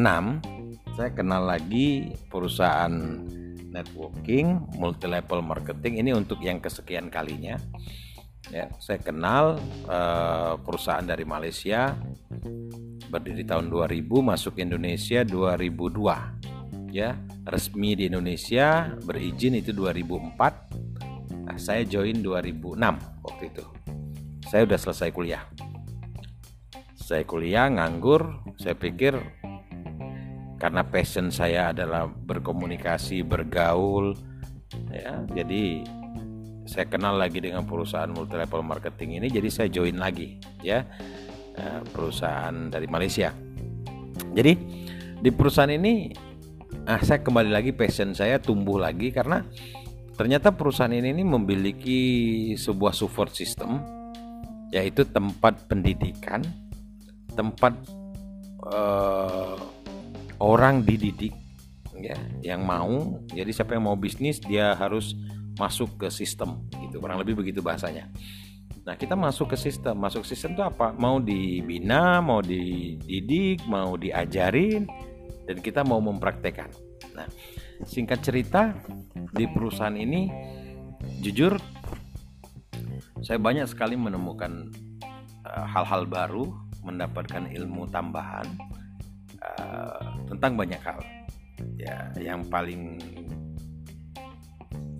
saya 0.98 1.10
kenal 1.14 1.46
lagi 1.46 2.10
perusahaan 2.28 2.92
networking 3.70 4.58
multi 4.76 5.06
level 5.06 5.40
marketing. 5.46 6.02
Ini 6.02 6.10
untuk 6.18 6.42
yang 6.42 6.58
kesekian 6.58 7.08
kalinya 7.08 7.56
ya 8.48 8.72
saya 8.80 8.96
kenal 9.04 9.60
uh, 9.84 10.56
perusahaan 10.64 11.04
dari 11.04 11.28
Malaysia 11.28 11.92
berdiri 13.12 13.44
tahun 13.44 13.68
2000 13.68 14.00
masuk 14.24 14.56
Indonesia 14.56 15.20
2002 15.20 16.90
ya 16.90 17.14
resmi 17.44 17.94
di 17.94 18.08
Indonesia 18.08 18.96
berizin 19.04 19.60
itu 19.60 19.76
2004 19.76 21.44
nah, 21.44 21.58
saya 21.60 21.84
join 21.84 22.24
2006 22.24 23.20
waktu 23.24 23.44
itu. 23.50 23.64
Saya 24.50 24.66
udah 24.66 24.78
selesai 24.78 25.10
kuliah. 25.14 25.44
Saya 26.98 27.22
kuliah 27.26 27.66
nganggur 27.70 28.38
saya 28.58 28.74
pikir 28.74 29.18
karena 30.60 30.84
passion 30.84 31.32
saya 31.32 31.72
adalah 31.72 32.06
berkomunikasi, 32.06 33.24
bergaul, 33.24 34.12
ya. 34.92 35.24
Jadi 35.32 35.86
saya 36.64 36.86
kenal 36.86 37.16
lagi 37.16 37.40
dengan 37.40 37.64
perusahaan 37.64 38.10
multi 38.10 38.36
level 38.36 38.62
marketing 38.64 39.22
ini, 39.22 39.28
jadi 39.32 39.48
saya 39.48 39.68
join 39.72 39.96
lagi, 39.96 40.40
ya, 40.60 40.84
eh, 41.56 41.80
perusahaan 41.90 42.72
dari 42.72 42.86
Malaysia. 42.86 43.32
Jadi 44.30 44.52
di 45.20 45.30
perusahaan 45.32 45.72
ini, 45.72 46.12
ah 46.86 47.00
saya 47.02 47.20
kembali 47.20 47.50
lagi 47.50 47.70
passion 47.74 48.14
saya 48.14 48.40
tumbuh 48.40 48.78
lagi 48.80 49.10
karena 49.10 49.42
ternyata 50.14 50.52
perusahaan 50.52 50.92
ini, 50.92 51.12
ini 51.12 51.24
memiliki 51.24 52.00
sebuah 52.56 52.92
support 52.92 53.32
system, 53.32 53.80
yaitu 54.70 55.02
tempat 55.08 55.66
pendidikan, 55.66 56.44
tempat 57.34 57.74
uh, 58.68 59.56
orang 60.40 60.84
dididik 60.84 61.36
ya 62.00 62.16
yang 62.40 62.64
mau 62.64 63.20
jadi 63.28 63.52
siapa 63.52 63.76
yang 63.76 63.84
mau 63.84 63.96
bisnis 63.96 64.40
dia 64.40 64.72
harus 64.72 65.12
masuk 65.58 66.06
ke 66.06 66.08
sistem 66.12 66.66
gitu. 66.86 67.00
Kurang 67.00 67.18
lebih 67.18 67.38
begitu 67.38 67.64
bahasanya. 67.64 68.10
Nah 68.84 68.96
kita 68.96 69.14
masuk 69.14 69.52
ke 69.52 69.56
sistem. 69.60 69.96
Masuk 69.98 70.24
sistem 70.24 70.56
itu 70.56 70.62
apa? 70.64 70.92
Mau 70.96 71.20
dibina 71.20 72.18
mau 72.24 72.40
dididik 72.40 73.64
mau 73.68 73.94
diajarin 73.96 74.88
dan 75.46 75.56
kita 75.60 75.84
mau 75.84 75.98
mempraktekkan. 76.00 76.70
Nah 77.14 77.26
singkat 77.84 78.20
cerita 78.20 78.76
di 79.32 79.48
perusahaan 79.48 79.96
ini 79.96 80.28
jujur 81.24 81.56
saya 83.20 83.36
banyak 83.36 83.68
sekali 83.68 84.00
menemukan 84.00 84.72
eh, 85.44 85.66
hal-hal 85.68 86.08
uh, 86.08 86.08
baru 86.08 86.44
mendapatkan 86.80 87.44
ilmu 87.52 87.84
tambahan 87.92 88.48
uh, 89.44 90.16
tentang 90.32 90.56
banyak 90.56 90.80
hal. 90.80 91.00
Ya 91.76 92.08
yang 92.16 92.48
paling 92.48 92.96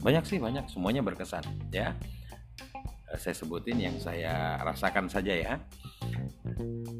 banyak 0.00 0.24
sih 0.26 0.38
banyak. 0.40 0.64
Semuanya 0.68 1.04
berkesan 1.04 1.44
ya. 1.70 1.94
Uh, 3.08 3.18
saya 3.20 3.36
sebutin 3.36 3.78
yang 3.78 3.96
saya 4.00 4.58
rasakan 4.64 5.06
saja 5.08 5.32
ya. 5.32 5.54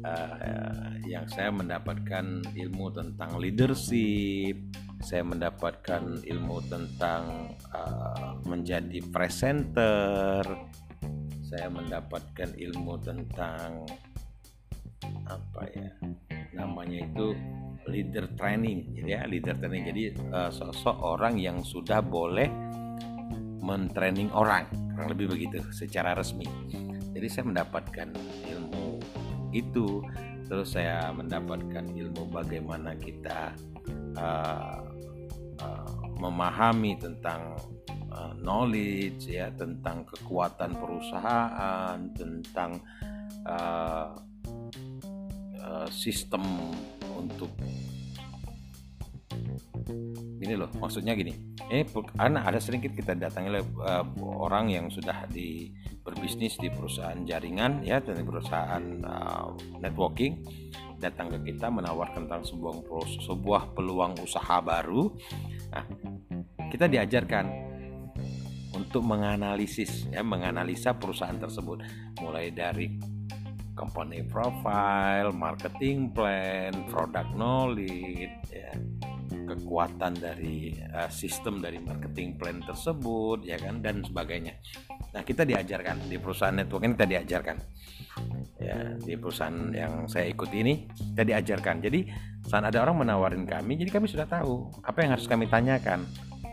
Uh, 0.01 0.97
yang 1.05 1.25
saya 1.29 1.53
mendapatkan 1.53 2.41
ilmu 2.55 2.89
tentang 2.93 3.37
leadership 3.37 4.57
saya 5.01 5.25
mendapatkan 5.25 6.21
ilmu 6.21 6.61
tentang 6.69 7.53
uh, 7.73 8.37
menjadi 8.45 9.01
presenter 9.09 10.45
saya 11.41 11.67
mendapatkan 11.67 12.53
ilmu 12.55 12.95
tentang 13.01 13.83
apa 15.25 15.61
ya 15.73 15.89
namanya 16.55 17.01
itu 17.03 17.33
leader 17.89 18.29
training 18.37 18.93
jadi 18.95 19.09
ya 19.09 19.21
leader 19.27 19.57
training. 19.57 19.83
Jadi 19.89 20.03
uh, 20.31 20.47
sosok 20.53 20.95
orang 21.01 21.35
yang 21.41 21.59
sudah 21.65 21.99
boleh 21.99 22.47
mentraining 23.61 24.33
orang 24.33 24.65
kurang 24.93 25.09
lebih 25.13 25.37
begitu 25.37 25.63
secara 25.71 26.17
resmi. 26.17 26.45
Jadi 27.13 27.27
saya 27.29 27.45
mendapatkan 27.47 28.09
ilmu 28.49 28.99
itu 29.55 30.01
terus 30.49 30.75
saya 30.75 31.13
mendapatkan 31.15 31.85
ilmu 31.95 32.27
bagaimana 32.27 32.91
kita 32.99 33.55
uh, 34.19 34.83
uh, 35.63 35.91
memahami 36.19 36.99
tentang 36.99 37.55
uh, 38.11 38.35
knowledge 38.41 39.31
ya 39.31 39.47
tentang 39.55 40.03
kekuatan 40.03 40.75
perusahaan 40.75 41.99
tentang 42.11 42.83
uh, 43.47 44.11
Eh, 45.61 45.89
sistem 45.93 46.41
untuk 47.13 47.53
gini 50.51 50.67
loh 50.67 50.71
maksudnya 50.83 51.15
gini. 51.15 51.31
Ini 51.71 51.87
karena 52.11 52.43
ada 52.43 52.59
sedikit 52.59 52.91
kita 52.91 53.15
datangi 53.15 53.55
uh, 53.55 54.03
orang 54.19 54.67
yang 54.67 54.91
sudah 54.91 55.23
di 55.31 55.71
berbisnis 56.03 56.59
di 56.59 56.67
perusahaan 56.67 57.15
jaringan 57.23 57.87
ya 57.87 58.03
dan 58.03 58.19
perusahaan 58.27 58.83
uh, 58.99 59.55
networking 59.79 60.43
datang 60.99 61.31
ke 61.31 61.55
kita 61.55 61.71
menawarkan 61.71 62.27
tentang 62.27 62.43
sebuah 62.43 62.83
sebuah 63.23 63.61
peluang 63.71 64.19
usaha 64.19 64.59
baru. 64.59 65.07
Nah, 65.71 65.87
kita 66.67 66.91
diajarkan 66.91 67.47
untuk 68.75 69.07
menganalisis 69.07 70.11
ya 70.11 70.19
menganalisa 70.19 70.99
perusahaan 70.99 71.39
tersebut. 71.39 71.79
Mulai 72.19 72.51
dari 72.51 72.91
company 73.79 74.19
profile, 74.27 75.31
marketing 75.31 76.11
plan, 76.11 76.75
product 76.91 77.31
knowledge, 77.39 78.35
ya, 78.51 78.75
kekuatan 79.57 80.17
dari 80.19 80.75
uh, 80.91 81.11
sistem 81.11 81.59
dari 81.59 81.77
marketing 81.81 82.39
plan 82.39 82.63
tersebut, 82.63 83.43
ya 83.43 83.59
kan, 83.59 83.83
dan 83.83 84.05
sebagainya. 84.05 84.55
Nah 85.11 85.21
kita 85.21 85.43
diajarkan 85.43 86.07
di 86.07 86.15
perusahaan 86.15 86.55
network 86.55 86.87
ini 86.87 86.93
kita 86.95 87.09
diajarkan, 87.09 87.57
ya 88.61 88.77
di 88.95 89.13
perusahaan 89.19 89.59
yang 89.75 90.07
saya 90.07 90.31
ikuti 90.31 90.63
ini 90.63 90.87
kita 90.87 91.23
diajarkan. 91.27 91.75
Jadi 91.83 91.99
saat 92.47 92.63
ada 92.63 92.79
orang 92.81 93.03
menawarin 93.03 93.43
kami, 93.43 93.75
jadi 93.75 93.91
kami 93.91 94.07
sudah 94.07 94.25
tahu 94.25 94.71
apa 94.81 94.97
yang 95.03 95.11
harus 95.13 95.27
kami 95.27 95.45
tanyakan 95.51 96.07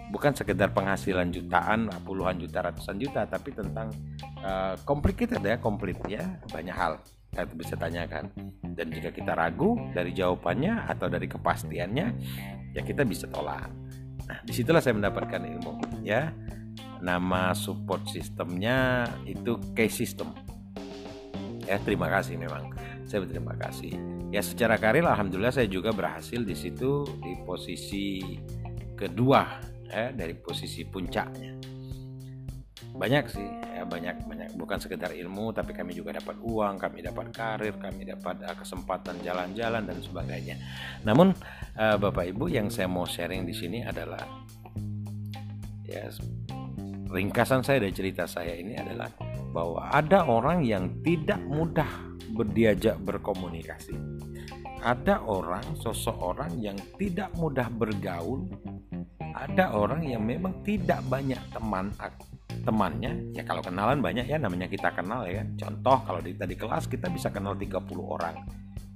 bukan 0.09 0.33
sekedar 0.33 0.73
penghasilan 0.73 1.29
jutaan 1.29 1.93
puluhan 2.01 2.41
juta 2.41 2.65
ratusan 2.65 2.97
juta 2.97 3.29
tapi 3.29 3.53
tentang 3.53 3.93
uh, 4.41 4.75
complicated 4.89 5.41
ya 5.45 5.61
komplit 5.61 6.01
ya 6.09 6.25
banyak 6.49 6.73
hal 6.73 6.97
kita 7.29 7.45
bisa 7.55 7.75
tanyakan 7.77 8.33
dan 8.73 8.89
jika 8.89 9.13
kita 9.13 9.37
ragu 9.37 9.77
dari 9.93 10.17
jawabannya 10.17 10.89
atau 10.89 11.13
dari 11.13 11.29
kepastiannya 11.29 12.07
ya 12.73 12.83
kita 12.85 13.05
bisa 13.05 13.29
tolak. 13.29 13.71
Nah 14.29 14.39
di 14.45 14.53
situlah 14.53 14.83
saya 14.83 14.97
mendapatkan 14.97 15.41
ilmu 15.41 16.05
ya. 16.05 16.33
Nama 16.99 17.55
support 17.55 18.11
sistemnya 18.11 19.07
itu 19.23 19.55
case 19.73 20.03
system. 20.03 20.35
Ya 21.63 21.79
terima 21.79 22.11
kasih 22.11 22.35
memang. 22.35 22.75
Saya 23.07 23.23
berterima 23.23 23.55
kasih. 23.55 23.95
Ya 24.35 24.43
secara 24.43 24.77
karir 24.77 25.07
alhamdulillah 25.07 25.55
saya 25.55 25.71
juga 25.71 25.95
berhasil 25.95 26.43
di 26.43 26.53
situ 26.59 27.07
di 27.23 27.39
posisi 27.47 28.21
kedua 28.99 29.63
ya 29.89 30.13
dari 30.13 30.37
posisi 30.37 30.85
puncaknya 30.85 31.68
banyak 32.99 33.25
sih 33.31 33.47
ya 33.79 33.87
banyak 33.87 34.27
banyak. 34.27 34.49
Bukan 34.59 34.83
sekedar 34.83 35.15
ilmu 35.15 35.55
tapi 35.55 35.71
kami 35.71 35.95
juga 35.95 36.19
dapat 36.19 36.35
uang 36.43 36.83
kami 36.83 37.07
dapat 37.07 37.31
karir 37.31 37.79
kami 37.79 38.03
dapat 38.11 38.43
uh, 38.43 38.59
kesempatan 38.59 39.23
jalan-jalan 39.23 39.87
dan 39.87 39.99
sebagainya. 40.03 40.59
Namun 41.07 41.31
uh, 41.79 41.97
bapak 41.97 42.35
ibu 42.35 42.51
yang 42.51 42.67
saya 42.69 42.91
mau 42.91 43.07
sharing 43.07 43.47
di 43.47 43.55
sini 43.55 43.87
adalah 43.87 44.21
ya 45.87 46.11
ringkasan 47.09 47.63
saya 47.65 47.81
dari 47.81 47.95
cerita 47.95 48.27
saya 48.27 48.53
ini 48.53 48.77
adalah 48.77 49.09
bahwa 49.55 49.89
ada 49.89 50.29
orang 50.29 50.67
yang 50.67 51.01
tidak 51.07 51.41
mudah 51.47 51.89
berdiajak 52.35 53.01
berkomunikasi. 53.01 53.97
Ada 54.79 55.27
orang 55.27 55.75
sosok 55.79 56.19
orang 56.23 56.55
yang 56.59 56.77
tidak 57.01 57.33
mudah 57.35 57.67
bergaul. 57.73 58.47
Ada 59.39 59.75
orang 59.75 60.07
yang 60.07 60.23
memang 60.27 60.63
tidak 60.67 61.03
banyak 61.07 61.39
teman 61.55 61.91
temannya 62.49 63.33
ya 63.33 63.45
kalau 63.49 63.65
kenalan 63.65 64.01
banyak 64.01 64.29
ya 64.29 64.37
namanya 64.37 64.69
kita 64.69 64.93
kenal 64.93 65.25
ya 65.25 65.41
kan. 65.45 65.49
Contoh 65.57 65.97
kalau 66.05 66.21
di 66.21 66.37
tadi 66.37 66.57
kelas 66.57 66.89
kita 66.89 67.09
bisa 67.13 67.29
kenal 67.33 67.57
30 67.57 67.73
orang. 68.01 68.37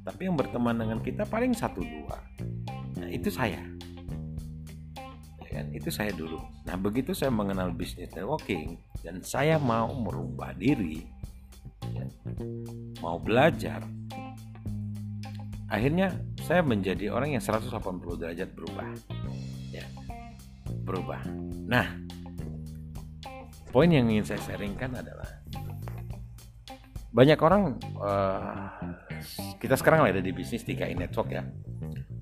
Tapi 0.02 0.26
yang 0.26 0.34
berteman 0.34 0.76
dengan 0.76 0.98
kita 0.98 1.24
paling 1.28 1.54
satu 1.54 1.80
dua. 1.80 2.18
Nah 2.98 3.08
itu 3.08 3.30
saya. 3.30 3.62
Ya 5.46 5.48
kan? 5.48 5.66
Itu 5.70 5.88
saya 5.94 6.10
dulu. 6.10 6.42
Nah 6.66 6.74
begitu 6.76 7.14
saya 7.14 7.30
mengenal 7.30 7.70
bisnis 7.70 8.10
networking 8.10 8.76
dan 9.00 9.22
saya 9.22 9.56
mau 9.62 9.88
merubah 9.94 10.54
diri 10.56 11.02
ya, 11.90 12.06
mau 13.02 13.18
belajar 13.18 13.82
akhirnya 15.72 16.12
saya 16.44 16.60
menjadi 16.60 17.08
orang 17.08 17.32
yang 17.34 17.42
180 17.42 17.72
derajat 18.20 18.48
berubah 18.52 18.86
ya. 19.72 19.86
Berubah. 20.84 21.24
Nah 21.64 21.96
poin 23.72 23.88
yang 23.88 24.04
ingin 24.06 24.22
saya 24.22 24.40
sharingkan 24.44 24.92
adalah 24.92 25.26
banyak 27.12 27.40
orang 27.40 27.76
uh, 28.00 28.68
kita 29.56 29.76
sekarang 29.80 30.04
ada 30.04 30.20
di 30.20 30.32
bisnis 30.32 30.64
3i 30.64 30.96
network 30.96 31.28
ya. 31.32 31.44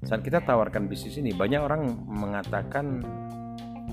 Saat 0.06 0.26
kita 0.26 0.42
tawarkan 0.42 0.90
bisnis 0.90 1.18
ini 1.18 1.34
banyak 1.34 1.60
orang 1.60 1.86
mengatakan 2.08 3.02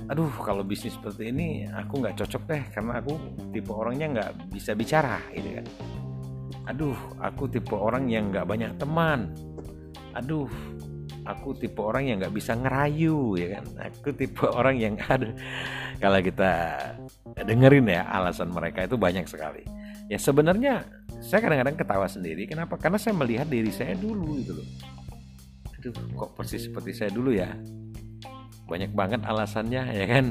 aduh 0.08 0.32
kalau 0.40 0.64
bisnis 0.64 0.96
seperti 0.96 1.34
ini 1.34 1.68
aku 1.68 2.00
nggak 2.00 2.16
cocok 2.18 2.44
deh 2.48 2.64
karena 2.72 3.04
aku 3.04 3.14
tipe 3.52 3.74
orangnya 3.74 4.08
nggak 4.10 4.32
bisa 4.54 4.74
bicara 4.74 5.22
gitu 5.34 5.62
kan. 5.62 5.66
Aduh 6.74 6.98
aku 7.22 7.46
tipe 7.50 7.78
orang 7.78 8.10
yang 8.10 8.34
nggak 8.34 8.46
banyak 8.50 8.72
teman. 8.82 9.34
Aduh 10.18 10.50
aku 11.28 11.52
tipe 11.60 11.84
orang 11.84 12.08
yang 12.08 12.18
nggak 12.24 12.32
bisa 12.32 12.56
ngerayu 12.56 13.36
ya 13.36 13.60
kan? 13.60 13.66
Aku 13.92 14.16
tipe 14.16 14.48
orang 14.60 14.80
yang 14.80 14.96
ada 15.04 15.36
kalau 16.00 16.20
kita 16.24 16.52
dengerin 17.36 17.92
ya 17.92 18.08
alasan 18.08 18.50
mereka 18.50 18.88
itu 18.88 18.96
banyak 18.96 19.28
sekali. 19.28 19.68
Ya 20.08 20.16
sebenarnya 20.16 20.88
saya 21.20 21.44
kadang-kadang 21.44 21.76
ketawa 21.76 22.08
sendiri. 22.08 22.48
Kenapa? 22.48 22.80
Karena 22.80 22.96
saya 22.96 23.14
melihat 23.20 23.52
diri 23.52 23.70
saya 23.74 23.94
dulu 24.00 24.40
gitu 24.40 24.56
loh. 24.56 24.68
Aduh 25.78 25.94
kok 25.94 26.32
persis 26.40 26.66
seperti 26.72 26.96
saya 26.96 27.12
dulu 27.12 27.36
ya? 27.36 27.52
Banyak 28.68 28.96
banget 28.96 29.22
alasannya 29.28 29.84
ya 29.92 30.06
kan? 30.08 30.26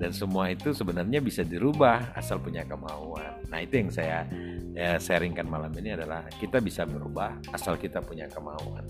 Dan 0.00 0.16
semua 0.16 0.48
itu 0.48 0.72
sebenarnya 0.72 1.20
bisa 1.20 1.44
dirubah 1.44 2.16
asal 2.16 2.40
punya 2.40 2.64
kemauan. 2.64 3.36
Nah 3.52 3.60
itu 3.60 3.84
yang 3.84 3.92
saya 3.92 4.24
ya, 4.72 4.96
sharingkan 4.96 5.44
malam 5.44 5.72
ini 5.76 5.92
adalah 5.92 6.24
kita 6.40 6.56
bisa 6.64 6.88
berubah 6.88 7.36
asal 7.52 7.76
kita 7.76 8.00
punya 8.00 8.24
kemauan 8.32 8.84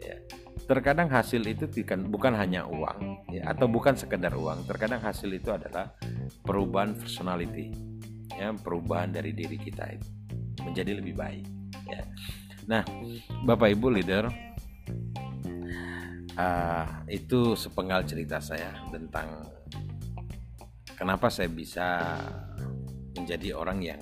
ya 0.00 0.16
terkadang 0.66 1.06
hasil 1.08 1.42
itu 1.46 1.70
bukan 2.10 2.34
hanya 2.34 2.66
uang 2.66 3.30
ya, 3.30 3.54
atau 3.54 3.70
bukan 3.70 3.94
sekedar 3.94 4.34
uang. 4.34 4.66
Terkadang 4.66 5.00
hasil 5.00 5.30
itu 5.30 5.54
adalah 5.54 5.94
perubahan 6.42 6.98
personality 6.98 7.70
ya 8.36 8.52
perubahan 8.52 9.10
dari 9.14 9.32
diri 9.32 9.56
kita 9.56 9.96
itu 9.96 10.08
menjadi 10.60 11.00
lebih 11.00 11.14
baik 11.16 11.46
ya. 11.88 12.02
Nah 12.68 12.82
bapak 13.46 13.72
ibu 13.72 13.88
leader 13.88 14.28
uh, 16.36 16.86
itu 17.08 17.56
sepenggal 17.56 18.04
cerita 18.04 18.42
saya 18.42 18.76
tentang 18.92 19.46
kenapa 20.98 21.32
saya 21.32 21.48
bisa 21.48 22.18
menjadi 23.16 23.56
orang 23.56 23.80
yang 23.80 24.00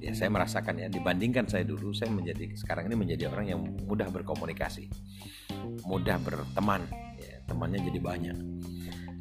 ya 0.00 0.12
saya 0.16 0.32
merasakan 0.32 0.80
ya 0.80 0.88
dibandingkan 0.88 1.44
saya 1.44 1.62
dulu 1.68 1.92
saya 1.92 2.08
menjadi 2.08 2.56
sekarang 2.56 2.88
ini 2.88 2.96
menjadi 2.96 3.28
orang 3.28 3.46
yang 3.52 3.60
mudah 3.84 4.08
berkomunikasi 4.08 4.88
mudah 5.84 6.16
berteman 6.20 6.84
ya, 7.18 7.34
temannya 7.46 7.80
jadi 7.84 8.00
banyak. 8.00 8.38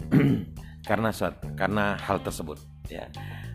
Karena 0.89 1.13
saat 1.13 1.43
karena 1.53 1.99
hal 2.01 2.23
tersebut 2.23 2.57
ya. 2.89 3.05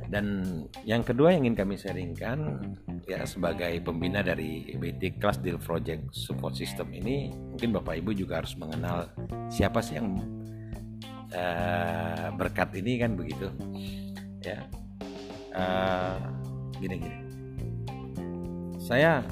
Dan 0.06 0.44
yang 0.87 1.02
kedua 1.02 1.34
yang 1.34 1.48
ingin 1.48 1.56
kami 1.56 1.74
sharingkan 1.80 2.60
ya 3.08 3.24
sebagai 3.26 3.74
pembina 3.82 4.22
dari 4.22 4.70
BT 4.76 5.18
Class 5.18 5.40
Deal 5.40 5.58
Project 5.58 6.14
Support 6.14 6.54
System 6.54 6.92
ini 6.94 7.32
mungkin 7.32 7.74
Bapak 7.74 7.98
Ibu 7.98 8.14
juga 8.14 8.44
harus 8.44 8.54
mengenal 8.54 9.10
siapa 9.50 9.82
sih 9.82 9.98
yang 9.98 10.14
uh, 11.32 12.28
berkat 12.38 12.76
ini 12.78 13.02
kan 13.02 13.18
begitu 13.18 13.50
ya. 14.44 14.60
Uh, 15.56 16.43
gini-gini 16.78 17.34
saya 18.84 19.24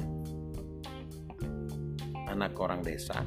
anak 2.33 2.57
orang 2.57 2.81
desa. 2.81 3.21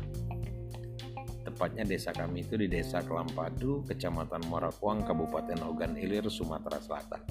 Tepatnya 1.45 1.85
desa 1.85 2.09
kami 2.09 2.41
itu 2.41 2.57
di 2.57 2.65
desa 2.65 3.05
Kelampadu 3.05 3.85
kecamatan 3.85 4.49
Morakuang 4.49 5.05
Kabupaten 5.05 5.61
Ogan 5.61 5.93
Ilir 5.93 6.25
Sumatera 6.33 6.81
Selatan. 6.81 7.21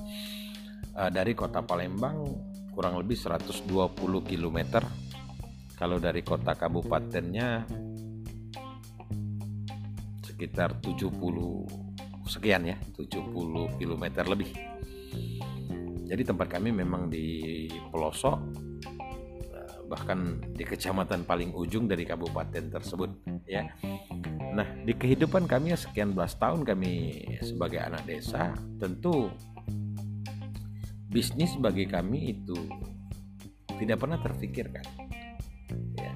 Uh, 0.95 1.11
dari 1.11 1.35
kota 1.35 1.59
Palembang 1.67 2.23
kurang 2.71 3.03
lebih 3.03 3.19
120 3.19 3.67
km 4.23 4.59
kalau 5.75 5.99
dari 5.99 6.23
kota 6.23 6.55
kabupatennya 6.55 7.67
sekitar 10.23 10.79
70 10.79 11.19
sekian 12.31 12.63
ya 12.71 12.79
70 12.95 13.75
km 13.75 14.05
lebih 14.23 14.74
jadi 16.05 16.23
tempat 16.23 16.53
kami 16.53 16.71
memang 16.71 17.09
di 17.09 17.67
pelosok 17.89 18.39
eh, 19.53 19.75
bahkan 19.89 20.41
di 20.53 20.65
kecamatan 20.65 21.25
paling 21.25 21.57
ujung 21.57 21.89
dari 21.89 22.05
kabupaten 22.05 22.69
tersebut 22.69 23.11
ya. 23.49 23.65
Nah, 24.55 24.69
di 24.87 24.95
kehidupan 24.95 25.51
kami 25.51 25.75
sekian 25.75 26.15
belas 26.15 26.39
tahun 26.39 26.63
kami 26.63 27.25
sebagai 27.43 27.83
anak 27.83 28.07
desa, 28.07 28.55
tentu 28.79 29.33
bisnis 31.11 31.55
bagi 31.59 31.87
kami 31.91 32.39
itu 32.39 32.55
tidak 33.79 34.03
pernah 34.03 34.19
terfikirkan. 34.23 34.87
Ya. 35.99 36.13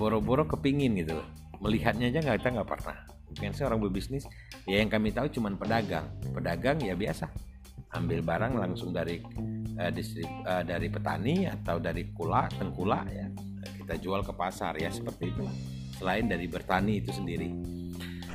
Boro-boro 0.00 0.48
kepingin 0.48 0.96
gitu. 0.96 1.20
Melihatnya 1.60 2.08
aja 2.08 2.20
nggak 2.24 2.36
kita 2.40 2.50
nggak 2.60 2.68
pernah. 2.68 2.96
Mungkin 3.32 3.52
saya 3.52 3.68
orang 3.68 3.84
berbisnis, 3.84 4.24
ya 4.64 4.80
yang 4.80 4.88
kami 4.88 5.12
tahu 5.12 5.28
cuma 5.28 5.52
pedagang. 5.52 6.08
Pedagang 6.32 6.80
ya 6.80 6.96
biasa, 6.96 7.28
ambil 7.94 8.20
barang 8.24 8.54
langsung 8.58 8.90
dari 8.90 9.22
uh, 9.78 9.92
distrib, 9.92 10.26
uh, 10.42 10.66
dari 10.66 10.90
petani 10.90 11.46
atau 11.46 11.78
dari 11.78 12.10
kula 12.10 12.50
tengkulak 12.56 13.06
ya. 13.12 13.26
Kita 13.82 13.94
jual 14.02 14.26
ke 14.26 14.34
pasar 14.34 14.74
ya 14.80 14.90
seperti 14.90 15.30
itu. 15.30 15.44
Selain 15.96 16.26
dari 16.26 16.50
bertani 16.50 16.98
itu 16.98 17.14
sendiri. 17.14 17.50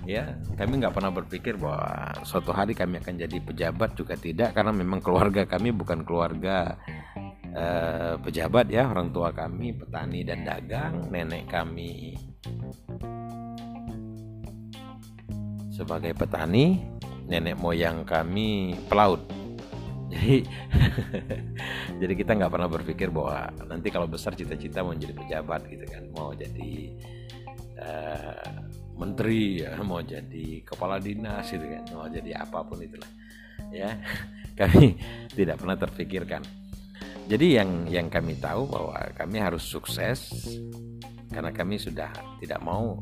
Ya 0.08 0.34
kami 0.58 0.82
nggak 0.82 0.98
pernah 0.98 1.14
berpikir 1.14 1.62
bahwa 1.62 2.10
suatu 2.26 2.50
hari 2.50 2.74
kami 2.74 2.98
akan 3.04 3.22
jadi 3.22 3.38
pejabat 3.38 3.94
juga 3.94 4.18
tidak 4.18 4.58
karena 4.58 4.74
memang 4.74 4.98
keluarga 4.98 5.46
kami 5.46 5.70
bukan 5.70 6.02
keluarga 6.02 6.80
uh, 7.54 8.18
pejabat 8.18 8.72
ya. 8.72 8.90
Orang 8.90 9.14
tua 9.14 9.30
kami 9.30 9.78
petani 9.78 10.26
dan 10.26 10.42
dagang 10.42 11.12
nenek 11.14 11.46
kami 11.52 12.18
sebagai 15.82 16.14
petani 16.14 16.78
nenek 17.26 17.58
moyang 17.58 18.06
kami 18.06 18.78
pelaut 18.86 19.40
jadi 20.12 20.38
jadi 22.02 22.13
kita 22.13 22.32
nggak 22.36 22.52
pernah 22.52 22.69
berpikir 22.69 23.08
bahwa 23.10 23.47
nanti 23.65 23.88
kalau 23.88 24.06
besar 24.12 24.36
cita-cita 24.36 24.84
mau 24.84 24.91
jadi 24.91 25.15
pejabat 25.15 25.71
gitu 25.71 25.86
kan 25.88 26.04
mau 26.12 26.36
jadi 26.36 26.71
uh, 27.80 28.60
menteri 29.00 29.63
ya 29.63 29.80
mau 29.82 30.04
jadi 30.04 30.62
kepala 30.67 31.00
dinas 31.00 31.47
gitu 31.47 31.63
kan 31.63 31.84
mau 31.95 32.06
jadi 32.12 32.43
apa 32.43 32.60
pun 32.67 32.84
itulah 32.84 33.10
ya. 33.71 33.97
Kami 34.60 35.00
tidak 35.34 35.63
pernah 35.63 35.80
terpikirkan. 35.80 36.43
Jadi 37.26 37.56
yang 37.56 37.88
yang 37.88 38.12
kami 38.12 38.36
tahu 38.36 38.67
bahwa 38.67 38.97
kami 39.15 39.39
harus 39.39 39.63
sukses 39.63 40.36
karena 41.32 41.56
kami 41.56 41.80
sudah 41.80 42.12
tidak 42.43 42.60
mau 42.60 43.00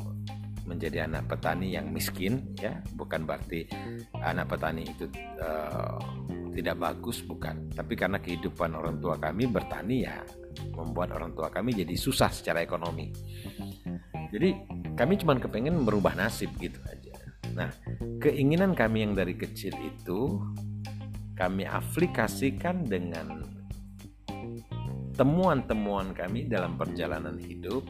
menjadi 0.70 1.10
anak 1.10 1.26
petani 1.26 1.74
yang 1.74 1.90
miskin 1.90 2.54
ya. 2.62 2.78
Bukan 2.94 3.26
berarti 3.26 3.66
anak 4.22 4.54
petani 4.54 4.86
itu 4.86 5.10
uh, 5.42 5.98
tidak 6.54 6.78
bagus 6.78 7.26
bukan. 7.26 7.74
Tapi 7.74 7.98
karena 7.98 8.22
kehidupan 8.22 8.78
orang 8.78 9.02
tua 9.02 9.18
kami 9.18 9.50
bertani 9.50 10.06
ya 10.06 10.22
membuat 10.78 11.18
orang 11.18 11.34
tua 11.34 11.50
kami 11.50 11.74
jadi 11.74 11.98
susah 11.98 12.30
secara 12.30 12.62
ekonomi. 12.62 13.10
Jadi 14.30 14.54
kami 14.94 15.18
cuma 15.18 15.34
kepengen 15.42 15.82
merubah 15.82 16.14
nasib 16.14 16.54
gitu 16.62 16.78
aja. 16.86 17.18
Nah 17.58 17.74
keinginan 18.22 18.78
kami 18.78 19.10
yang 19.10 19.18
dari 19.18 19.34
kecil 19.34 19.74
itu 19.82 20.38
kami 21.34 21.66
aplikasikan 21.66 22.86
dengan 22.86 23.42
temuan-temuan 25.16 26.16
kami 26.16 26.48
dalam 26.48 26.80
perjalanan 26.80 27.36
hidup 27.40 27.84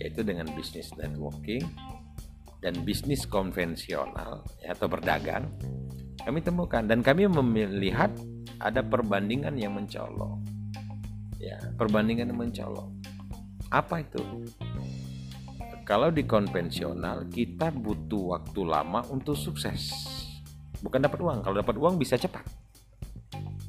yaitu 0.00 0.24
dengan 0.24 0.48
bisnis 0.56 0.88
networking 0.96 1.60
dan 2.60 2.84
bisnis 2.84 3.24
konvensional 3.24 4.44
ya, 4.60 4.76
atau 4.76 4.86
berdagang 4.86 5.48
kami 6.20 6.44
temukan. 6.44 6.84
Dan 6.84 7.00
kami 7.00 7.26
melihat 7.26 8.12
ada 8.60 8.84
perbandingan 8.84 9.56
yang 9.56 9.72
mencolok. 9.72 10.36
Ya 11.40 11.56
perbandingan 11.80 12.28
yang 12.28 12.40
mencolok. 12.40 12.88
Apa 13.72 14.04
itu? 14.04 14.20
Kalau 15.88 16.12
di 16.12 16.22
konvensional 16.22 17.26
kita 17.32 17.72
butuh 17.72 18.36
waktu 18.36 18.60
lama 18.62 19.00
untuk 19.08 19.34
sukses. 19.34 19.90
Bukan 20.84 21.02
dapat 21.02 21.18
uang. 21.18 21.40
Kalau 21.42 21.56
dapat 21.56 21.76
uang 21.80 21.96
bisa 21.96 22.20
cepat. 22.20 22.44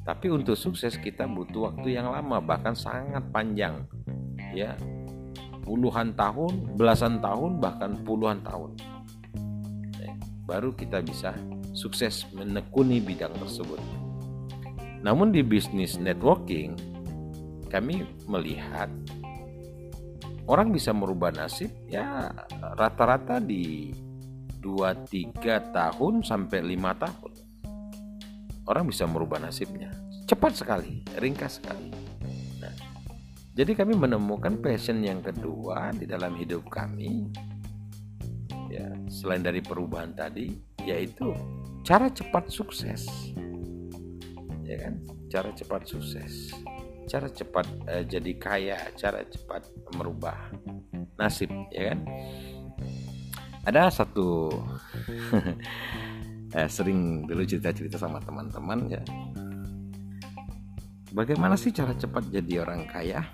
Tapi 0.02 0.28
untuk 0.28 0.58
sukses 0.58 0.98
kita 0.98 1.24
butuh 1.24 1.72
waktu 1.72 1.96
yang 1.96 2.12
lama 2.12 2.38
bahkan 2.44 2.76
sangat 2.76 3.24
panjang. 3.32 3.88
Ya 4.52 4.76
puluhan 5.62 6.12
tahun 6.18 6.76
belasan 6.76 7.22
tahun 7.22 7.62
bahkan 7.62 8.02
puluhan 8.02 8.42
tahun. 8.42 8.76
Ya, 9.96 10.12
baru 10.44 10.74
kita 10.74 11.00
bisa 11.00 11.32
sukses 11.72 12.26
menekuni 12.34 13.00
bidang 13.00 13.32
tersebut. 13.38 13.78
Namun 15.02 15.34
di 15.34 15.42
bisnis 15.42 15.98
networking 15.98 16.74
kami 17.70 18.04
melihat 18.28 18.90
orang 20.46 20.74
bisa 20.74 20.92
merubah 20.92 21.32
nasib 21.32 21.72
ya 21.88 22.28
rata-rata 22.76 23.40
di 23.40 23.90
2-3 24.62 25.74
tahun 25.74 26.22
sampai 26.22 26.60
5 26.62 27.02
tahun 27.02 27.32
orang 28.68 28.84
bisa 28.86 29.08
merubah 29.10 29.42
nasibnya. 29.42 29.90
Cepat 30.28 30.54
sekali 30.54 31.02
ringkas 31.18 31.58
sekali 31.58 32.01
jadi 33.52 33.72
kami 33.76 33.94
menemukan 33.96 34.58
passion 34.60 35.04
yang 35.04 35.20
kedua 35.20 35.92
di 35.92 36.08
dalam 36.08 36.36
hidup 36.36 36.66
kami 36.72 37.28
ya 38.72 38.88
selain 39.12 39.44
dari 39.44 39.60
perubahan 39.60 40.16
tadi 40.16 40.56
yaitu 40.84 41.32
cara 41.84 42.08
cepat 42.08 42.48
sukses 42.48 43.04
ya 44.64 44.76
kan 44.80 45.00
cara 45.28 45.52
cepat 45.52 45.84
sukses 45.84 46.52
cara 47.10 47.28
cepat 47.28 47.66
uh, 47.90 48.04
jadi 48.06 48.32
kaya, 48.38 48.78
cara 48.96 49.26
cepat 49.26 49.66
merubah 49.98 50.48
nasib, 51.18 51.50
ya 51.70 51.92
kan? 51.92 51.98
Ada 53.62 54.02
satu 54.02 54.50
eh, 56.58 56.66
sering 56.66 57.28
dulu 57.30 57.46
cerita-cerita 57.46 57.94
sama 57.94 58.18
teman-teman 58.18 58.90
ya. 58.90 59.02
Bagaimana 61.12 61.60
sih 61.60 61.72
cara 61.72 61.92
cepat 61.92 62.32
jadi 62.32 62.64
orang 62.64 62.88
kaya 62.88 63.24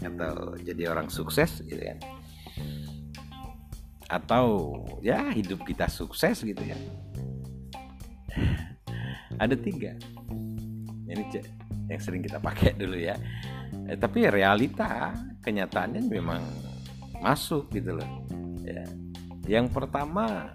atau 0.00 0.56
jadi 0.56 0.88
orang 0.88 1.12
sukses 1.12 1.60
gitu 1.64 1.80
ya? 1.80 1.96
Atau 4.08 4.74
ya 5.04 5.28
hidup 5.30 5.62
kita 5.68 5.86
sukses 5.86 6.40
gitu 6.40 6.60
ya? 6.64 6.76
Ada 9.42 9.56
tiga. 9.56 9.94
Ini 11.10 11.24
yang 11.90 12.00
sering 12.00 12.22
kita 12.22 12.38
pakai 12.38 12.78
dulu 12.78 12.94
ya 12.94 13.18
eh, 13.90 13.98
tapi 13.98 14.30
realita 14.30 15.10
kenyataannya 15.42 16.06
memang 16.06 16.42
masuk 17.18 17.66
gitu 17.74 17.98
loh 17.98 18.10
ya 18.62 18.86
yang 19.50 19.66
pertama 19.66 20.54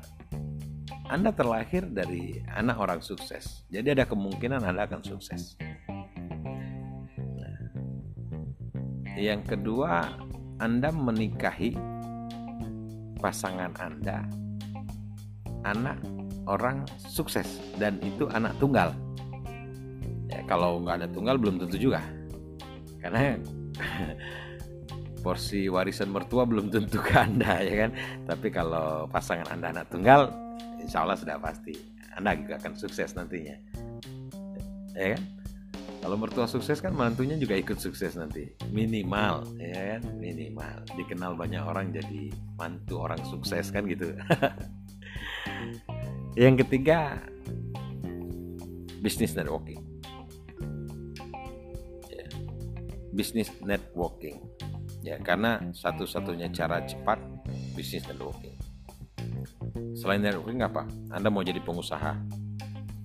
anda 1.12 1.30
terlahir 1.30 1.86
dari 1.92 2.40
anak 2.56 2.80
orang 2.80 3.00
sukses 3.04 3.68
jadi 3.68 3.94
ada 3.94 4.08
kemungkinan 4.08 4.64
anda 4.64 4.88
akan 4.88 5.04
sukses 5.04 5.60
yang 9.16 9.42
kedua 9.48 10.12
anda 10.60 10.92
menikahi 10.92 11.76
pasangan 13.20 13.72
anda 13.80 14.28
anak 15.66 15.98
orang 16.46 16.86
sukses 17.02 17.58
dan 17.82 17.98
itu 18.06 18.30
anak 18.30 18.54
tunggal. 18.62 18.94
Ya 20.30 20.44
kalau 20.46 20.84
nggak 20.84 21.02
ada 21.02 21.08
tunggal 21.10 21.40
belum 21.42 21.58
tentu 21.58 21.80
juga. 21.80 22.04
Karena 23.02 23.40
porsi 25.26 25.72
warisan 25.72 26.14
mertua 26.14 26.46
belum 26.46 26.70
tentu 26.70 27.02
ke 27.02 27.16
anda 27.18 27.64
ya 27.66 27.88
kan? 27.88 27.92
Tapi 28.30 28.48
kalau 28.54 29.10
pasangan 29.10 29.50
anda 29.50 29.74
anak 29.74 29.90
tunggal 29.90 30.30
insya 30.78 31.02
Allah 31.02 31.18
sudah 31.18 31.42
pasti 31.42 31.74
anda 32.14 32.38
juga 32.38 32.62
akan 32.62 32.74
sukses 32.78 33.18
nantinya. 33.18 33.58
Ya 34.96 35.18
kan 35.18 35.35
kalau 36.06 36.22
mertua 36.22 36.46
sukses 36.46 36.78
kan 36.86 36.94
mantunya 36.94 37.34
juga 37.34 37.58
ikut 37.58 37.82
sukses 37.82 38.14
nanti. 38.14 38.54
Minimal 38.70 39.58
ya 39.58 39.98
kan? 39.98 40.06
Minimal. 40.22 40.86
Dikenal 40.94 41.34
banyak 41.34 41.66
orang 41.66 41.90
jadi 41.90 42.30
mantu 42.62 43.02
orang 43.02 43.18
sukses 43.26 43.74
kan 43.74 43.90
gitu. 43.90 44.14
Yang 46.38 46.62
ketiga 46.62 47.26
bisnis 49.02 49.34
networking. 49.34 49.82
Bisnis 53.10 53.50
networking. 53.66 54.46
Ya 55.02 55.18
karena 55.18 55.58
satu-satunya 55.74 56.54
cara 56.54 56.86
cepat 56.86 57.18
bisnis 57.74 58.06
networking. 58.06 58.54
Selain 59.98 60.22
networking 60.22 60.62
apa? 60.62 60.86
Anda 61.10 61.34
mau 61.34 61.42
jadi 61.42 61.66
pengusaha 61.66 62.45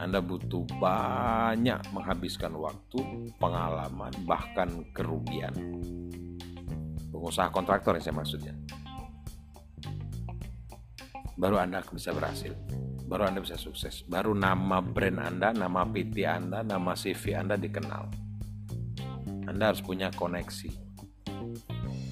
Anda 0.00 0.24
butuh 0.24 0.64
banyak 0.80 1.92
menghabiskan 1.92 2.56
waktu 2.56 3.28
pengalaman 3.36 4.10
bahkan 4.24 4.80
kerugian. 4.96 5.52
Pengusaha 7.12 7.52
kontraktor 7.52 8.00
yang 8.00 8.04
saya 8.08 8.16
maksudnya. 8.16 8.56
Baru 11.36 11.60
Anda 11.60 11.84
bisa 11.84 12.16
berhasil 12.16 12.56
baru 13.10 13.26
Anda 13.26 13.42
bisa 13.42 13.58
sukses 13.58 14.06
baru 14.06 14.38
nama 14.38 14.78
brand 14.78 15.18
Anda 15.18 15.50
nama 15.50 15.82
PT 15.82 16.22
Anda 16.22 16.62
nama 16.62 16.94
CV 16.94 17.34
Anda 17.34 17.58
dikenal. 17.58 18.06
Anda 19.50 19.74
harus 19.74 19.82
punya 19.82 20.14
koneksi 20.14 20.70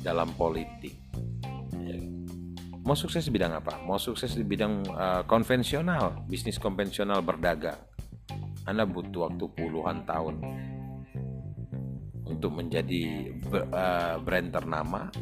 dalam 0.03 0.35
politik. 0.35 0.98
Mau 2.89 2.97
sukses 2.97 3.21
di 3.21 3.37
bidang 3.37 3.53
apa? 3.53 3.77
Mau 3.85 4.01
sukses 4.01 4.33
di 4.33 4.41
bidang 4.41 4.81
uh, 4.89 5.21
konvensional, 5.29 6.25
bisnis 6.25 6.57
konvensional 6.57 7.21
berdagang. 7.21 7.77
Anda 8.65 8.89
butuh 8.89 9.29
waktu 9.29 9.45
puluhan 9.45 10.09
tahun 10.09 10.41
untuk 12.25 12.57
menjadi 12.57 13.29
uh, 13.53 14.17
brand 14.25 14.49
ternama, 14.49 15.13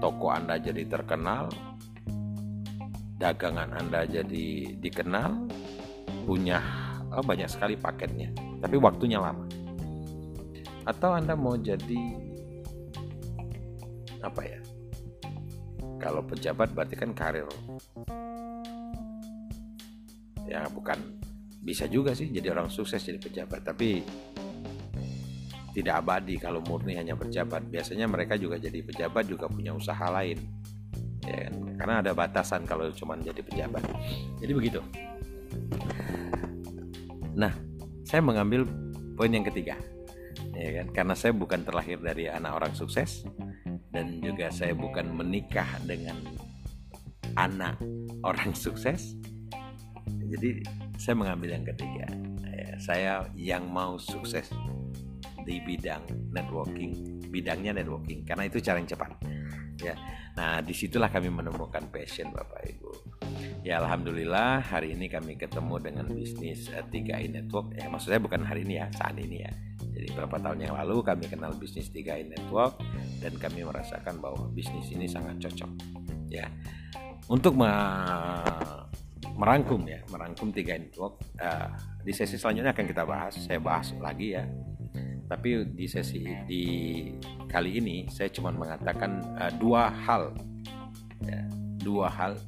toko 0.00 0.32
Anda 0.32 0.56
jadi 0.56 0.88
terkenal, 0.88 1.52
dagangan 3.20 3.76
Anda 3.76 4.08
jadi 4.08 4.80
dikenal, 4.80 5.52
punya 6.24 6.64
oh, 7.12 7.20
banyak 7.20 7.52
sekali 7.52 7.76
paketnya, 7.76 8.32
tapi 8.64 8.80
waktunya 8.80 9.20
lama 9.20 9.44
atau 10.88 11.12
Anda 11.12 11.36
mau 11.36 11.60
jadi 11.60 12.24
apa 14.24 14.40
ya? 14.48 14.65
Kalau 15.96 16.22
pejabat 16.24 16.72
berarti 16.72 16.94
kan 16.98 17.10
karir. 17.16 17.48
Ya 20.46 20.64
bukan 20.70 21.18
bisa 21.60 21.90
juga 21.90 22.14
sih 22.14 22.30
jadi 22.30 22.54
orang 22.54 22.70
sukses 22.70 23.02
jadi 23.02 23.18
pejabat, 23.18 23.66
tapi 23.66 24.06
tidak 25.74 26.06
abadi 26.06 26.38
kalau 26.38 26.62
murni 26.62 26.94
hanya 26.94 27.18
pejabat. 27.18 27.66
Biasanya 27.66 28.06
mereka 28.06 28.38
juga 28.38 28.56
jadi 28.56 28.80
pejabat 28.80 29.26
juga 29.26 29.50
punya 29.50 29.74
usaha 29.74 30.06
lain. 30.12 30.38
Ya 31.26 31.50
kan? 31.50 31.54
Karena 31.76 31.94
ada 32.00 32.12
batasan 32.14 32.62
kalau 32.64 32.88
cuma 32.94 33.18
jadi 33.18 33.42
pejabat. 33.42 33.82
Jadi 34.38 34.52
begitu. 34.54 34.80
Nah, 37.36 37.52
saya 38.06 38.22
mengambil 38.22 38.64
poin 39.18 39.32
yang 39.32 39.44
ketiga 39.44 39.74
ya 40.56 40.70
kan 40.82 40.86
karena 40.92 41.14
saya 41.16 41.32
bukan 41.36 41.64
terlahir 41.64 42.00
dari 42.00 42.28
anak 42.32 42.52
orang 42.56 42.72
sukses 42.72 43.24
dan 43.90 44.20
juga 44.20 44.50
saya 44.50 44.72
bukan 44.74 45.10
menikah 45.12 45.66
dengan 45.84 46.18
anak 47.36 47.78
orang 48.24 48.52
sukses 48.64 49.14
jadi 50.26 50.62
saya 50.98 51.14
mengambil 51.14 51.54
yang 51.54 51.66
ketiga 51.66 52.06
ya, 52.50 52.68
saya 52.82 53.12
yang 53.38 53.66
mau 53.70 53.98
sukses 53.98 54.50
di 55.46 55.62
bidang 55.62 56.02
networking 56.34 57.22
bidangnya 57.30 57.78
networking 57.78 58.26
karena 58.26 58.50
itu 58.50 58.58
cara 58.58 58.82
yang 58.82 58.90
cepat 58.90 59.10
ya 59.78 59.94
Nah, 60.36 60.60
di 60.60 60.76
situlah 60.76 61.08
kami 61.08 61.32
menemukan 61.32 61.88
passion 61.88 62.28
Bapak 62.28 62.60
Ibu. 62.68 62.92
Ya 63.64 63.80
Alhamdulillah 63.80 64.60
hari 64.60 64.92
ini 64.92 65.08
kami 65.08 65.40
ketemu 65.40 65.80
dengan 65.80 66.06
bisnis 66.12 66.68
uh, 66.76 66.84
3i 66.84 67.32
Network. 67.32 67.72
Ya 67.72 67.88
maksudnya 67.88 68.20
bukan 68.20 68.44
hari 68.44 68.68
ini 68.68 68.76
ya, 68.76 68.86
saat 68.92 69.16
ini 69.16 69.48
ya. 69.48 69.52
Jadi 69.96 70.12
beberapa 70.12 70.36
tahun 70.36 70.68
yang 70.68 70.74
lalu 70.76 71.00
kami 71.00 71.24
kenal 71.32 71.56
bisnis 71.56 71.88
3i 71.88 72.28
Network 72.28 72.76
dan 73.24 73.32
kami 73.40 73.64
merasakan 73.64 74.20
bahwa 74.20 74.44
bisnis 74.52 74.92
ini 74.92 75.08
sangat 75.08 75.40
cocok. 75.40 75.72
Ya, 76.28 76.52
untuk 77.32 77.56
me 77.56 77.72
merangkum 79.32 79.80
ya, 79.88 80.04
merangkum 80.12 80.52
3i 80.52 80.84
Network. 80.84 81.16
Uh, 81.40 81.72
di 82.04 82.12
sesi 82.12 82.36
selanjutnya 82.36 82.76
akan 82.76 82.84
kita 82.84 83.08
bahas. 83.08 83.40
Saya 83.40 83.56
bahas 83.56 83.96
lagi 83.96 84.36
ya 84.36 84.44
tapi 85.26 85.66
di 85.74 85.86
sesi 85.90 86.22
di 86.46 86.64
kali 87.50 87.82
ini 87.82 88.06
saya 88.06 88.30
cuma 88.30 88.54
mengatakan 88.54 89.22
uh, 89.36 89.52
dua 89.58 89.90
hal 89.90 90.32
ya, 91.26 91.42
dua 91.82 92.06
hal 92.06 92.38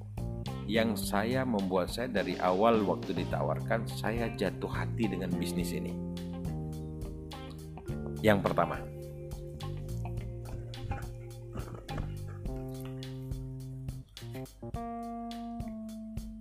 yang 0.68 0.94
saya 0.94 1.42
membuat 1.42 1.90
saya 1.90 2.06
dari 2.12 2.38
awal 2.38 2.84
waktu 2.86 3.16
ditawarkan 3.18 3.88
saya 3.88 4.30
jatuh 4.38 4.70
hati 4.70 5.10
dengan 5.10 5.32
bisnis 5.34 5.74
ini 5.74 5.90
yang 8.22 8.42
pertama. 8.42 8.78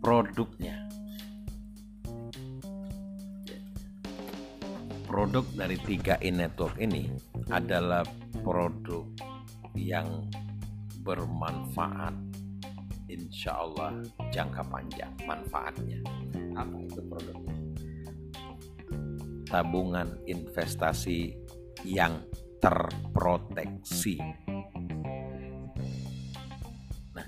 Produknya. 0.02 0.88
Produk 5.08 5.46
dari 5.58 5.76
3i 5.82 6.30
Network 6.32 6.78
ini 6.80 7.10
adalah 7.52 8.06
produk 8.46 9.04
yang 9.76 10.08
bermanfaat 11.04 12.16
insya 13.12 13.56
Allah 13.56 14.04
jangka 14.32 14.64
panjang. 14.68 15.12
Manfaatnya 15.28 16.00
apa 16.56 16.76
itu 16.80 17.02
produknya? 17.08 17.58
Tabungan 19.48 20.12
investasi 20.28 21.47
yang 21.86 22.24
terproteksi. 22.58 24.18
Nah 27.14 27.28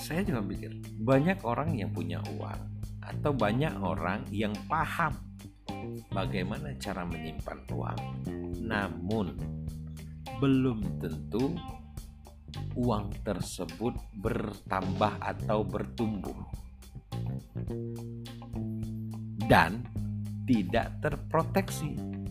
saya 0.00 0.20
juga 0.24 0.40
pikir 0.44 0.72
banyak 1.02 1.44
orang 1.44 1.76
yang 1.76 1.90
punya 1.92 2.22
uang 2.38 2.60
atau 3.02 3.34
banyak 3.34 3.74
orang 3.82 4.22
yang 4.30 4.54
paham 4.70 5.12
bagaimana 6.14 6.72
cara 6.78 7.02
menyimpan 7.02 7.58
uang, 7.74 8.00
namun 8.62 9.34
belum 10.38 11.02
tentu 11.02 11.54
uang 12.78 13.12
tersebut 13.26 13.94
bertambah 14.18 15.12
atau 15.20 15.62
bertumbuh. 15.66 16.38
Dan 19.42 19.84
tidak 20.48 21.02
terproteksi. 21.04 22.21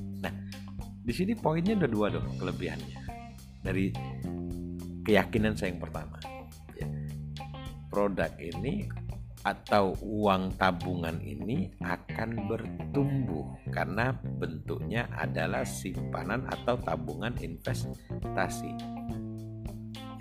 Di 1.01 1.13
sini 1.13 1.33
poinnya 1.33 1.73
ada 1.73 1.89
dua 1.89 2.13
dong 2.13 2.37
kelebihannya. 2.37 2.97
Dari 3.61 3.89
keyakinan 5.01 5.57
saya 5.57 5.73
yang 5.73 5.81
pertama. 5.81 6.17
Ya, 6.77 6.87
produk 7.89 8.29
ini 8.37 8.85
atau 9.41 9.97
uang 10.05 10.53
tabungan 10.61 11.17
ini 11.17 11.73
akan 11.81 12.45
bertumbuh 12.45 13.57
karena 13.73 14.13
bentuknya 14.37 15.09
adalah 15.17 15.65
simpanan 15.65 16.45
atau 16.45 16.77
tabungan 16.77 17.33
investasi. 17.41 18.73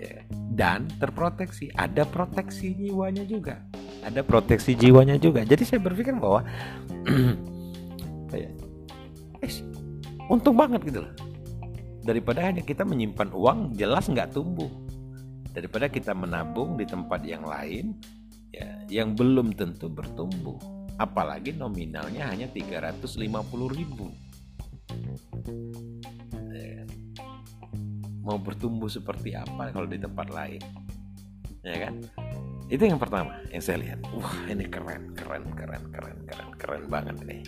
Ya. 0.01 0.25
dan 0.57 0.89
terproteksi. 0.97 1.69
Ada 1.77 2.09
proteksi 2.09 2.73
jiwanya 2.73 3.21
juga. 3.21 3.61
Ada 4.01 4.25
proteksi 4.25 4.73
jiwanya 4.73 5.21
juga. 5.21 5.45
Jadi 5.45 5.61
saya 5.61 5.77
berpikir 5.77 6.17
bahwa 6.17 6.41
eh, 8.33 8.49
untung 10.31 10.55
banget 10.55 10.79
gitu 10.87 11.03
loh. 11.03 11.13
Daripada 12.01 12.47
hanya 12.47 12.63
kita 12.63 12.87
menyimpan 12.87 13.35
uang 13.35 13.75
jelas 13.75 14.07
nggak 14.07 14.31
tumbuh. 14.31 14.71
Daripada 15.51 15.91
kita 15.91 16.15
menabung 16.15 16.79
di 16.79 16.87
tempat 16.87 17.19
yang 17.27 17.43
lain 17.43 17.99
ya 18.55 18.87
yang 18.87 19.11
belum 19.11 19.51
tentu 19.51 19.91
bertumbuh. 19.91 20.55
Apalagi 20.95 21.51
nominalnya 21.51 22.31
hanya 22.31 22.47
350 22.47 23.27
ribu. 23.75 24.07
Ya, 26.55 26.87
mau 28.23 28.39
bertumbuh 28.39 28.87
seperti 28.87 29.35
apa 29.35 29.75
kalau 29.75 29.85
di 29.89 29.99
tempat 29.99 30.31
lain? 30.31 30.61
Ya 31.61 31.89
kan? 31.89 31.93
Itu 32.71 32.87
yang 32.87 32.97
pertama 32.97 33.35
yang 33.51 33.61
saya 33.61 33.83
lihat. 33.83 33.99
Wah 34.15 34.47
ini 34.47 34.63
keren 34.71 35.11
keren 35.11 35.43
keren 35.53 35.83
keren 35.91 36.17
keren 36.23 36.49
keren 36.55 36.83
banget 36.87 37.17
ini. 37.27 37.43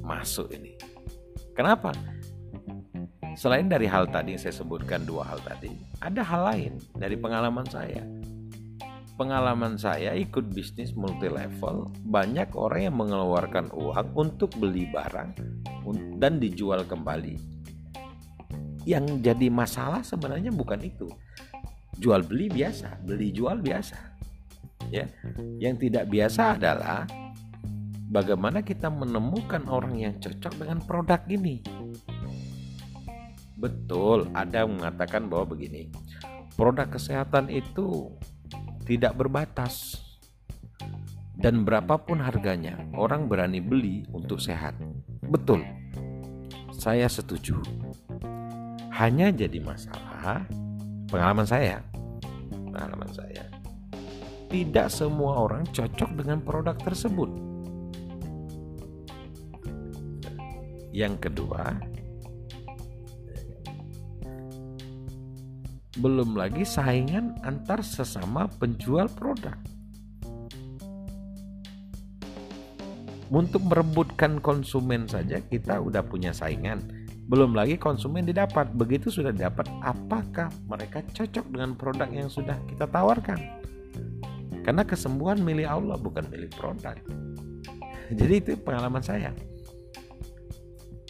Masuk 0.00 0.48
ini 0.54 0.95
kenapa 1.56 1.96
selain 3.32 3.66
dari 3.66 3.88
hal 3.88 4.06
tadi 4.12 4.36
yang 4.36 4.42
saya 4.44 4.54
sebutkan 4.54 5.08
dua 5.08 5.24
hal 5.24 5.40
tadi 5.40 5.72
ada 6.04 6.20
hal 6.20 6.52
lain 6.52 6.72
dari 6.94 7.16
pengalaman 7.16 7.64
saya 7.66 8.04
pengalaman 9.16 9.80
saya 9.80 10.12
ikut 10.12 10.52
bisnis 10.52 10.92
multi 10.92 11.32
level, 11.32 11.88
banyak 12.04 12.52
orang 12.52 12.92
yang 12.92 12.96
mengeluarkan 13.00 13.72
uang 13.72 14.08
untuk 14.12 14.52
beli 14.60 14.86
barang 14.92 15.32
dan 16.20 16.36
dijual 16.36 16.84
kembali. 16.84 17.36
Yang 18.86 19.04
jadi 19.24 19.48
masalah 19.50 20.04
sebenarnya 20.04 20.52
bukan 20.54 20.78
itu. 20.84 21.08
Jual 21.96 22.22
beli 22.22 22.52
biasa, 22.52 23.02
beli 23.02 23.32
jual 23.32 23.58
biasa. 23.58 23.98
Ya. 24.92 25.08
Yang 25.58 25.88
tidak 25.88 26.04
biasa 26.12 26.60
adalah 26.60 27.08
bagaimana 28.16 28.64
kita 28.64 28.88
menemukan 28.88 29.68
orang 29.68 30.00
yang 30.00 30.16
cocok 30.16 30.64
dengan 30.64 30.80
produk 30.80 31.20
ini. 31.28 31.60
Betul, 33.60 34.32
ada 34.32 34.64
yang 34.64 34.80
mengatakan 34.80 35.28
bahwa 35.28 35.52
begini. 35.52 35.92
Produk 36.56 36.88
kesehatan 36.88 37.52
itu 37.52 38.08
tidak 38.88 39.20
berbatas. 39.20 40.00
Dan 41.36 41.68
berapapun 41.68 42.16
harganya, 42.16 42.80
orang 42.96 43.28
berani 43.28 43.60
beli 43.60 44.08
untuk 44.08 44.40
sehat. 44.40 44.72
Betul, 45.20 45.60
saya 46.72 47.12
setuju. 47.12 47.60
Hanya 48.96 49.28
jadi 49.28 49.60
masalah, 49.60 50.48
pengalaman 51.12 51.44
saya, 51.44 51.84
pengalaman 52.48 53.12
saya, 53.12 53.44
tidak 54.48 54.88
semua 54.88 55.44
orang 55.44 55.68
cocok 55.68 56.16
dengan 56.16 56.40
produk 56.40 56.80
tersebut. 56.80 57.45
Yang 60.96 61.28
kedua, 61.28 61.76
belum 66.00 66.40
lagi 66.40 66.64
saingan 66.64 67.36
antar 67.44 67.84
sesama 67.84 68.48
penjual 68.56 69.04
produk. 69.12 69.52
Untuk 73.28 73.60
merebutkan 73.68 74.40
konsumen 74.40 75.04
saja 75.04 75.36
kita 75.44 75.84
udah 75.84 76.00
punya 76.00 76.32
saingan. 76.32 76.80
Belum 77.28 77.52
lagi 77.52 77.76
konsumen 77.76 78.24
didapat. 78.24 78.72
Begitu 78.72 79.12
sudah 79.12 79.36
dapat, 79.36 79.68
apakah 79.84 80.48
mereka 80.64 81.04
cocok 81.12 81.44
dengan 81.52 81.76
produk 81.76 82.08
yang 82.08 82.32
sudah 82.32 82.56
kita 82.72 82.88
tawarkan? 82.88 83.36
Karena 84.64 84.80
kesembuhan 84.80 85.44
milik 85.44 85.68
Allah 85.68 86.00
bukan 86.00 86.24
milik 86.32 86.56
produk. 86.56 86.96
Jadi 88.16 88.34
itu 88.40 88.56
pengalaman 88.56 89.04
saya. 89.04 89.34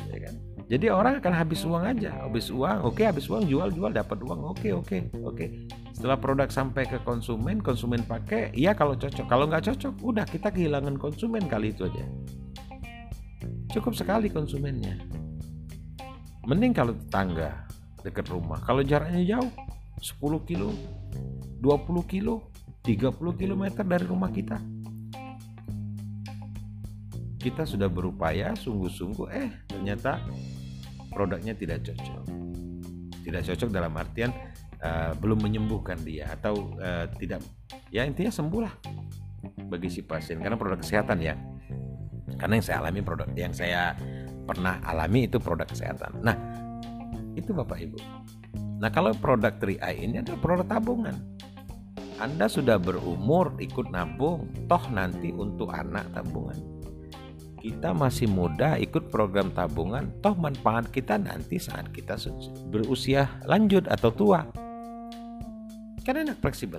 Ya 0.05 0.19
kan? 0.29 0.35
Jadi 0.67 0.87
orang 0.91 1.23
akan 1.23 1.33
habis 1.33 1.63
uang 1.63 1.85
aja, 1.87 2.11
habis 2.27 2.51
uang, 2.51 2.83
oke 2.83 2.99
okay, 2.99 3.07
habis 3.07 3.31
uang 3.31 3.47
jual 3.47 3.71
jual 3.71 3.95
dapat 3.95 4.19
uang, 4.19 4.51
oke 4.51 4.59
okay, 4.59 4.73
oke 4.75 4.87
okay, 4.87 5.01
oke. 5.23 5.37
Okay. 5.39 5.49
Setelah 5.95 6.19
produk 6.19 6.51
sampai 6.51 6.85
ke 6.91 6.99
konsumen, 7.07 7.63
konsumen 7.63 8.03
pakai, 8.03 8.51
iya 8.53 8.75
kalau 8.75 8.99
cocok. 8.99 9.25
Kalau 9.31 9.47
nggak 9.47 9.65
cocok, 9.73 9.95
udah 10.03 10.27
kita 10.27 10.51
kehilangan 10.51 10.99
konsumen 10.99 11.47
kali 11.47 11.71
itu 11.71 11.87
aja. 11.87 12.05
Cukup 13.73 13.95
sekali 13.95 14.27
konsumennya. 14.27 14.99
Mending 16.45 16.75
kalau 16.75 16.93
tetangga 16.99 17.65
dekat 18.03 18.27
rumah. 18.31 18.59
Kalau 18.63 18.83
jaraknya 18.83 19.39
jauh, 19.39 19.51
10 19.99 20.47
kilo, 20.47 20.71
20 21.63 22.07
kilo, 22.07 22.51
30 22.87 23.17
km 23.35 23.65
dari 23.83 24.05
rumah 24.07 24.31
kita. 24.31 24.59
Kita 27.47 27.63
sudah 27.63 27.87
berupaya 27.87 28.59
sungguh-sungguh, 28.59 29.31
eh 29.31 29.55
ternyata 29.71 30.19
produknya 31.15 31.55
tidak 31.55 31.87
cocok. 31.87 32.27
Tidak 33.23 33.43
cocok 33.47 33.71
dalam 33.71 33.95
artian 33.95 34.35
uh, 34.83 35.15
belum 35.15 35.47
menyembuhkan 35.47 35.95
dia 36.03 36.27
atau 36.35 36.75
uh, 36.83 37.07
tidak 37.23 37.47
ya 37.95 38.03
intinya 38.03 38.35
sembuh 38.35 38.61
lah 38.67 38.75
bagi 39.71 39.87
si 39.87 40.03
pasien 40.03 40.43
karena 40.43 40.59
produk 40.59 40.83
kesehatan 40.83 41.23
ya. 41.23 41.39
Karena 42.35 42.59
yang 42.59 42.67
saya 42.67 42.79
alami 42.83 43.01
produk 43.07 43.29
yang 43.39 43.55
saya 43.55 43.95
pernah 44.43 44.83
alami 44.83 45.31
itu 45.31 45.39
produk 45.39 45.71
kesehatan. 45.71 46.27
Nah, 46.27 46.35
itu 47.39 47.55
Bapak 47.55 47.79
Ibu. 47.79 47.99
Nah 48.83 48.91
kalau 48.91 49.15
produk 49.15 49.55
3i 49.55 50.03
ini 50.03 50.19
adalah 50.19 50.43
produk 50.43 50.67
tabungan. 50.67 51.15
Anda 52.19 52.51
sudah 52.51 52.83
berumur 52.83 53.55
ikut 53.63 53.87
nabung, 53.95 54.51
toh 54.67 54.83
nanti 54.91 55.31
untuk 55.31 55.71
anak 55.71 56.11
tabungan. 56.11 56.76
Kita 57.67 57.91
masih 57.91 58.31
muda 58.31 58.79
ikut 58.79 59.11
program 59.11 59.51
tabungan, 59.51 60.07
toh 60.23 60.39
manfaat 60.39 60.87
kita 60.87 61.19
nanti 61.19 61.59
saat 61.59 61.91
kita 61.91 62.15
berusia 62.71 63.27
lanjut 63.43 63.91
atau 63.91 64.15
tua. 64.15 64.47
Kan 66.07 66.23
enak 66.23 66.39
fleksibel. 66.39 66.79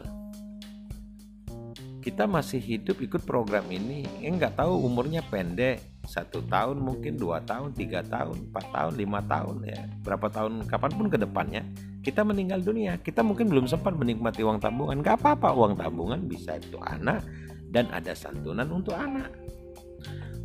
Kita 1.99 2.23
masih 2.23 2.63
hidup 2.63 3.03
ikut 3.03 3.27
program 3.27 3.67
ini, 3.67 4.07
eh, 4.23 4.31
nggak 4.31 4.63
tahu 4.63 4.88
umurnya 4.88 5.19
pendek, 5.27 5.83
satu 6.07 6.39
tahun 6.47 6.79
mungkin 6.79 7.19
dua 7.19 7.43
tahun 7.43 7.75
tiga 7.75 7.99
tahun 8.07 8.47
empat 8.47 8.71
tahun 8.71 8.93
lima 8.95 9.19
tahun 9.27 9.67
ya. 9.67 9.91
Berapa 10.07 10.31
tahun 10.31 10.71
kapan 10.71 10.91
pun 10.95 11.11
ke 11.11 11.19
depannya 11.19 11.67
kita 11.99 12.23
meninggal 12.23 12.63
dunia. 12.63 12.95
Kita 12.95 13.27
mungkin 13.27 13.51
belum 13.51 13.67
sempat 13.67 13.91
menikmati 13.91 14.39
uang 14.39 14.63
tabungan. 14.63 15.03
Gak 15.03 15.19
apa-apa 15.19 15.51
uang 15.51 15.75
tabungan 15.83 16.23
bisa 16.31 16.55
untuk 16.55 16.79
anak 16.88 17.27
dan 17.75 17.91
ada 17.91 18.15
santunan 18.15 18.71
untuk 18.71 18.95
anak 18.95 19.27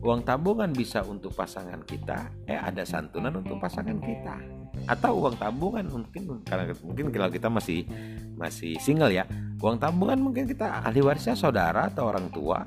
uang 0.03 0.27
tabungan 0.27 0.75
bisa 0.75 1.07
untuk 1.07 1.31
pasangan 1.31 1.79
kita 1.87 2.27
eh 2.51 2.59
ada 2.59 2.83
santunan 2.83 3.39
untuk 3.39 3.63
pasangan 3.63 4.03
kita. 4.03 4.37
Atau 4.91 5.23
uang 5.23 5.39
tabungan 5.39 5.87
mungkin 5.87 6.43
karena 6.43 6.75
mungkin 6.83 7.15
kalau 7.15 7.31
kita 7.31 7.47
masih 7.47 7.87
masih 8.35 8.75
single 8.83 9.15
ya 9.15 9.23
uang 9.63 9.79
tabungan 9.79 10.19
mungkin 10.19 10.51
kita 10.51 10.83
ahli 10.83 10.99
warisnya 10.99 11.39
saudara 11.39 11.87
atau 11.87 12.11
orang 12.11 12.27
tua. 12.35 12.67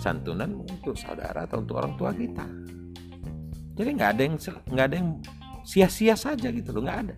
Santunan 0.00 0.64
untuk 0.64 0.96
saudara 0.96 1.44
atau 1.44 1.60
untuk 1.60 1.76
orang 1.76 1.92
tua 2.00 2.10
kita. 2.16 2.48
Jadi 3.76 3.90
nggak 4.00 4.10
ada 4.16 4.22
yang 4.24 4.34
nggak 4.72 4.86
ada 4.88 4.96
yang 4.96 5.10
sia-sia 5.60 6.16
saja 6.16 6.48
gitu 6.48 6.72
loh 6.72 6.88
nggak 6.88 7.00
ada. 7.04 7.14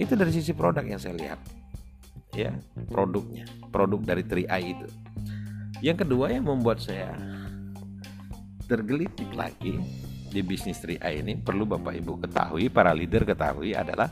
Itu 0.00 0.16
dari 0.16 0.32
sisi 0.32 0.56
produk 0.56 0.80
yang 0.80 0.96
saya 0.96 1.12
lihat 1.12 1.40
ya 2.32 2.56
produknya 2.88 3.44
produk 3.68 4.00
dari 4.00 4.24
3i 4.24 4.62
itu. 4.64 4.88
Yang 5.84 6.08
kedua 6.08 6.32
yang 6.32 6.48
membuat 6.48 6.80
saya 6.80 7.16
tergelitik 8.70 9.34
lagi 9.34 9.82
di 10.30 10.40
bisnis 10.46 10.78
3i 10.78 11.26
ini 11.26 11.34
perlu 11.34 11.66
bapak 11.66 11.98
ibu 11.98 12.22
ketahui 12.22 12.70
para 12.70 12.94
leader 12.94 13.26
ketahui 13.26 13.74
adalah 13.74 14.06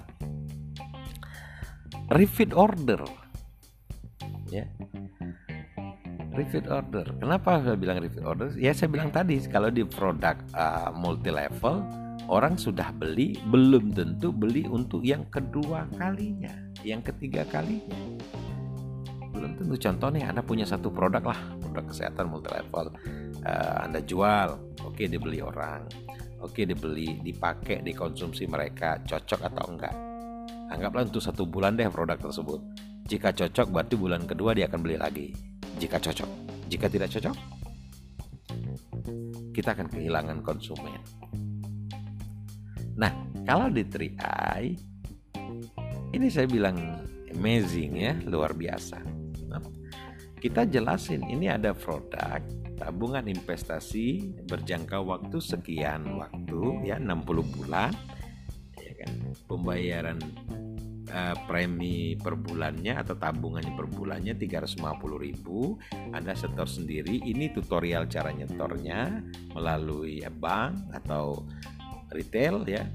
repeat 2.11 2.51
order 2.51 3.07
ya 4.51 4.67
repeat 6.39 6.71
order. 6.71 7.03
Kenapa 7.19 7.59
saya 7.67 7.75
bilang 7.75 7.99
repeat 7.99 8.23
order? 8.23 8.55
Ya 8.55 8.71
saya 8.71 8.87
bilang 8.87 9.11
tadi 9.11 9.43
kalau 9.51 9.75
di 9.75 9.83
produk 9.83 10.39
uh, 10.55 10.95
multi 10.95 11.35
level 11.35 11.83
orang 12.31 12.55
sudah 12.55 12.95
beli 12.95 13.35
belum 13.51 13.91
tentu 13.91 14.31
beli 14.31 14.63
untuk 14.71 15.03
yang 15.03 15.27
kedua 15.35 15.91
kalinya, 15.99 16.55
yang 16.87 17.03
ketiga 17.03 17.43
kalinya. 17.51 17.99
Belum 19.35 19.59
tentu 19.59 19.75
contoh 19.75 20.09
nih 20.15 20.31
Anda 20.31 20.47
punya 20.47 20.63
satu 20.63 20.95
produk 20.95 21.27
lah, 21.27 21.41
produk 21.59 21.85
kesehatan 21.91 22.31
multi 22.31 22.55
level. 22.55 22.95
Uh, 23.49 23.89
anda 23.89 24.05
jual, 24.05 24.61
oke 24.85 24.93
okay, 24.93 25.07
dibeli 25.09 25.41
orang. 25.41 25.89
Oke 26.45 26.63
okay, 26.63 26.65
dibeli, 26.69 27.17
dipakai, 27.25 27.81
dikonsumsi 27.81 28.45
mereka 28.45 29.01
cocok 29.09 29.41
atau 29.49 29.65
enggak. 29.73 29.97
Anggaplah 30.69 31.09
untuk 31.09 31.25
satu 31.25 31.49
bulan 31.49 31.81
deh 31.81 31.89
produk 31.89 32.21
tersebut. 32.21 32.61
Jika 33.09 33.33
cocok 33.33 33.73
berarti 33.73 33.95
bulan 33.97 34.29
kedua 34.29 34.53
dia 34.53 34.69
akan 34.69 34.81
beli 34.85 35.01
lagi 35.01 35.33
jika 35.81 35.97
cocok. 35.97 36.31
Jika 36.69 36.87
tidak 36.93 37.09
cocok, 37.09 37.37
kita 39.57 39.73
akan 39.73 39.89
kehilangan 39.89 40.39
konsumen. 40.45 41.01
Nah, 42.99 43.15
kalau 43.49 43.73
di 43.73 43.87
3i, 43.87 44.77
ini 46.13 46.27
saya 46.29 46.45
bilang 46.45 46.77
amazing 47.33 47.97
ya, 47.97 48.13
luar 48.29 48.53
biasa. 48.53 49.01
Kita 50.39 50.63
jelasin 50.71 51.27
ini 51.27 51.51
ada 51.51 51.75
produk 51.75 52.39
tabungan 52.79 53.27
investasi 53.27 54.39
berjangka 54.47 55.03
waktu 55.03 55.43
sekian 55.43 56.17
waktu 56.17 56.87
ya 56.87 56.97
60 57.03 57.55
bulan 57.59 57.91
ya 58.79 58.93
kan? 59.03 59.11
Pembayaran 59.51 60.19
uh, 61.11 61.37
premi 61.51 62.15
per 62.15 62.39
bulannya 62.39 62.95
atau 62.95 63.19
tabungannya 63.19 63.75
per 63.75 63.91
bulannya 63.91 64.39
350.000 64.39 66.15
Anda 66.15 66.33
setor 66.39 66.71
sendiri 66.71 67.19
ini 67.27 67.51
tutorial 67.51 68.07
cara 68.07 68.31
nyetornya 68.31 69.27
melalui 69.53 70.23
bank 70.39 70.95
atau 70.95 71.43
retail 72.15 72.63
ya. 72.65 72.87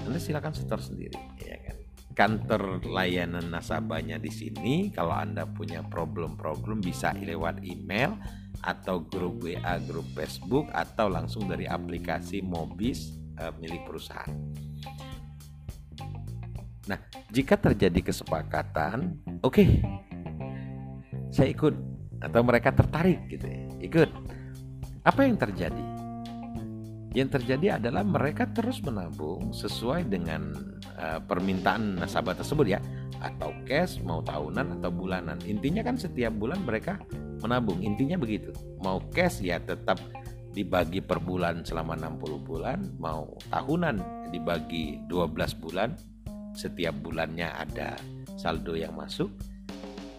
Anda 0.00 0.18
silakan 0.18 0.52
setor 0.56 0.82
sendiri 0.82 1.29
kantor 2.12 2.82
layanan 2.84 3.54
nasabahnya 3.54 4.18
di 4.18 4.28
sini 4.28 4.90
kalau 4.90 5.14
Anda 5.14 5.46
punya 5.46 5.86
problem-problem 5.86 6.82
bisa 6.82 7.14
lewat 7.14 7.62
email 7.62 8.18
atau 8.60 9.00
grup 9.06 9.40
WA 9.46 9.80
grup 9.88 10.04
Facebook 10.12 10.68
atau 10.74 11.08
langsung 11.08 11.48
dari 11.48 11.64
aplikasi 11.64 12.44
Mobis 12.44 13.14
uh, 13.40 13.54
milik 13.56 13.86
perusahaan 13.88 14.36
Nah, 16.90 16.98
jika 17.30 17.54
terjadi 17.54 18.10
kesepakatan, 18.10 19.14
oke, 19.46 19.62
okay, 19.62 19.78
saya 21.30 21.54
ikut 21.54 21.70
atau 22.18 22.40
mereka 22.42 22.74
tertarik 22.74 23.30
gitu 23.30 23.46
ya, 23.46 23.62
ikut. 23.78 24.10
Apa 25.06 25.22
yang 25.22 25.38
terjadi? 25.38 25.99
Yang 27.10 27.42
terjadi 27.42 27.82
adalah 27.82 28.06
mereka 28.06 28.46
terus 28.46 28.78
menabung 28.86 29.50
sesuai 29.50 30.06
dengan 30.06 30.54
uh, 30.94 31.18
permintaan 31.18 31.98
nasabah 31.98 32.38
tersebut 32.38 32.66
ya, 32.70 32.80
atau 33.18 33.50
cash, 33.66 33.98
mau 34.06 34.22
tahunan 34.22 34.78
atau 34.78 34.94
bulanan. 34.94 35.36
Intinya 35.42 35.82
kan 35.82 35.98
setiap 35.98 36.30
bulan 36.38 36.62
mereka 36.62 37.02
menabung. 37.42 37.82
Intinya 37.82 38.14
begitu. 38.14 38.54
Mau 38.78 39.02
cash 39.10 39.42
ya 39.42 39.58
tetap 39.58 39.98
dibagi 40.54 41.02
per 41.02 41.18
bulan 41.18 41.66
selama 41.66 41.98
60 41.98 42.46
bulan, 42.46 42.78
mau 42.98 43.26
tahunan 43.50 44.30
dibagi 44.30 45.02
12 45.06 45.62
bulan 45.62 45.94
setiap 46.54 46.94
bulannya 46.98 47.46
ada 47.46 47.94
saldo 48.34 48.74
yang 48.74 48.94
masuk 48.98 49.30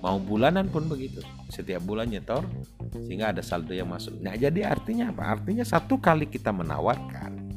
mau 0.02 0.18
bulanan 0.18 0.68
pun 0.68 0.90
begitu. 0.90 1.22
Setiap 1.48 1.86
bulan 1.86 2.10
nyetor 2.10 2.44
sehingga 3.06 3.32
ada 3.32 3.40
saldo 3.46 3.72
yang 3.72 3.88
masuk. 3.88 4.18
Nah 4.20 4.34
jadi 4.34 4.68
artinya 4.68 5.14
apa? 5.14 5.40
Artinya 5.40 5.64
satu 5.64 6.02
kali 6.02 6.28
kita 6.28 6.50
menawarkan 6.50 7.54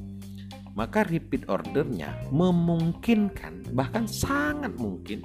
maka 0.75 1.07
repeat 1.07 1.47
ordernya 1.47 2.19
memungkinkan 2.35 3.71
bahkan 3.79 4.11
sangat 4.11 4.75
mungkin 4.75 5.23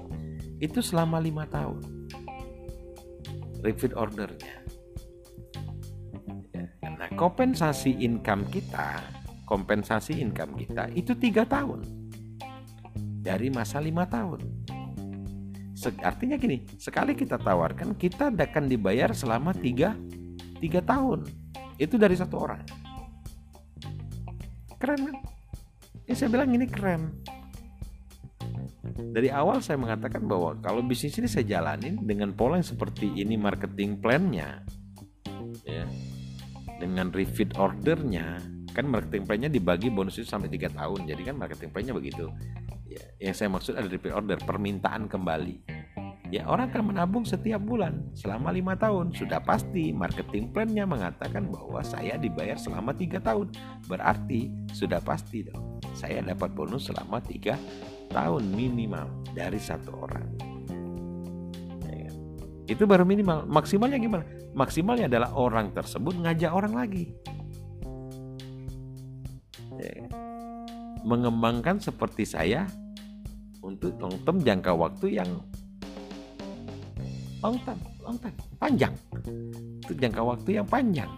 itu 0.61 0.79
selama 0.79 1.17
lima 1.19 1.49
tahun. 1.49 1.81
Repeat 3.59 3.91
ordernya. 3.97 4.55
Ya, 6.55 6.89
nah 6.95 7.09
kompensasi 7.19 7.99
income 7.99 8.47
kita 8.47 9.19
kompensasi 9.49 10.21
income 10.21 10.53
kita 10.53 10.93
itu 10.93 11.17
tiga 11.17 11.41
tahun. 11.49 11.81
Dari 13.19 13.49
masa 13.49 13.81
lima 13.81 14.05
tahun. 14.05 14.58
Artinya 15.87 16.35
gini, 16.35 16.67
sekali 16.75 17.15
kita 17.15 17.39
tawarkan, 17.39 17.95
kita 17.95 18.27
akan 18.35 18.67
dibayar 18.67 19.15
selama 19.15 19.55
tiga, 19.55 19.95
tiga 20.59 20.83
tahun. 20.83 21.23
Itu 21.79 21.95
dari 21.95 22.19
satu 22.19 22.35
orang. 22.35 22.59
Keren 24.75 24.99
kan? 25.07 25.15
Ya 26.03 26.13
saya 26.19 26.27
bilang 26.27 26.51
ini 26.51 26.67
keren. 26.67 27.23
Dari 28.99 29.31
awal 29.31 29.63
saya 29.63 29.79
mengatakan 29.79 30.27
bahwa 30.27 30.59
kalau 30.59 30.83
bisnis 30.83 31.15
ini 31.15 31.31
saya 31.31 31.47
jalanin 31.47 32.03
dengan 32.03 32.35
pola 32.35 32.59
yang 32.59 32.67
seperti 32.67 33.15
ini 33.15 33.39
marketing 33.39 34.03
plan-nya, 34.03 34.59
ya, 35.63 35.87
dengan 36.83 37.07
repeat 37.15 37.55
ordernya, 37.55 38.43
kan 38.75 38.83
marketing 38.83 39.23
plan-nya 39.23 39.47
dibagi 39.47 39.87
bonus 39.87 40.19
itu 40.19 40.27
sampai 40.27 40.51
tiga 40.51 40.67
tahun, 40.75 41.07
jadi 41.07 41.31
kan 41.31 41.35
marketing 41.39 41.71
plan-nya 41.71 41.95
begitu 41.95 42.27
ya, 42.89 43.03
yang 43.21 43.35
saya 43.37 43.49
maksud 43.53 43.77
ada 43.77 43.85
repeat 43.85 44.13
order 44.13 44.41
permintaan 44.41 45.05
kembali. 45.05 45.61
Ya 46.29 46.45
orang 46.45 46.69
akan 46.69 46.93
menabung 46.93 47.25
setiap 47.25 47.57
bulan 47.57 48.13
selama 48.13 48.53
lima 48.53 48.77
tahun. 48.77 49.17
Sudah 49.17 49.41
pasti 49.41 49.89
marketing 49.89 50.53
plan-nya 50.53 50.85
mengatakan 50.85 51.49
bahwa 51.49 51.81
saya 51.81 52.21
dibayar 52.21 52.53
selama 52.53 52.93
tiga 52.93 53.17
tahun. 53.17 53.49
Berarti 53.89 54.53
sudah 54.69 55.01
pasti 55.01 55.49
dong 55.49 55.81
saya 55.97 56.21
dapat 56.21 56.53
bonus 56.53 56.85
selama 56.85 57.17
tiga 57.25 57.57
tahun 58.13 58.45
minimal 58.53 59.09
dari 59.33 59.57
satu 59.57 59.89
orang. 60.05 60.25
Ya, 61.89 62.05
kan? 62.05 62.13
itu 62.69 62.83
baru 62.85 63.09
minimal. 63.09 63.49
Maksimalnya 63.49 63.97
gimana? 63.97 64.25
Maksimalnya 64.53 65.09
adalah 65.09 65.33
orang 65.33 65.73
tersebut 65.73 66.13
ngajak 66.13 66.53
orang 66.53 66.77
lagi 66.77 67.17
mengembangkan 71.03 71.79
seperti 71.79 72.27
saya 72.27 72.67
untuk 73.59 73.95
long 73.99 74.15
term 74.23 74.37
jangka 74.39 74.71
waktu 74.75 75.19
yang 75.19 75.29
long 77.39 77.57
term, 77.63 77.79
long 78.03 78.17
term, 78.19 78.35
panjang. 78.59 78.93
Untuk 79.83 79.97
jangka 79.97 80.21
waktu 80.21 80.49
yang 80.59 80.67
panjang. 80.67 81.11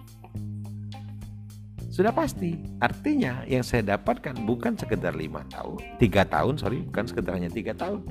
sudah 1.92 2.16
pasti. 2.16 2.56
Artinya 2.80 3.44
yang 3.52 3.68
saya 3.68 3.84
dapatkan 3.84 4.48
bukan 4.48 4.80
sekedar 4.80 5.12
lima 5.12 5.44
tahun 5.52 6.00
tiga 6.00 6.24
tahun 6.24 6.56
sorry 6.56 6.88
bukan 6.88 7.04
sekedar 7.04 7.36
hanya 7.36 7.52
tiga 7.52 7.76
tahun. 7.76 8.08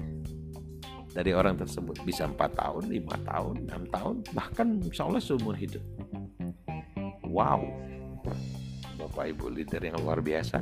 Dari 1.11 1.33
orang 1.33 1.59
tersebut 1.59 1.97
bisa 2.05 2.29
empat 2.29 2.61
tahun 2.61 2.93
lima 2.93 3.17
tahun 3.25 3.67
enam 3.67 3.83
tahun 3.89 4.17
bahkan 4.37 4.85
insya 4.85 5.09
Allah 5.09 5.25
seumur 5.25 5.57
hidup. 5.57 5.81
Wow. 7.25 7.65
Bapak 9.01 9.33
ibu 9.33 9.49
leader 9.49 9.81
yang 9.81 9.97
luar 10.05 10.21
biasa 10.21 10.61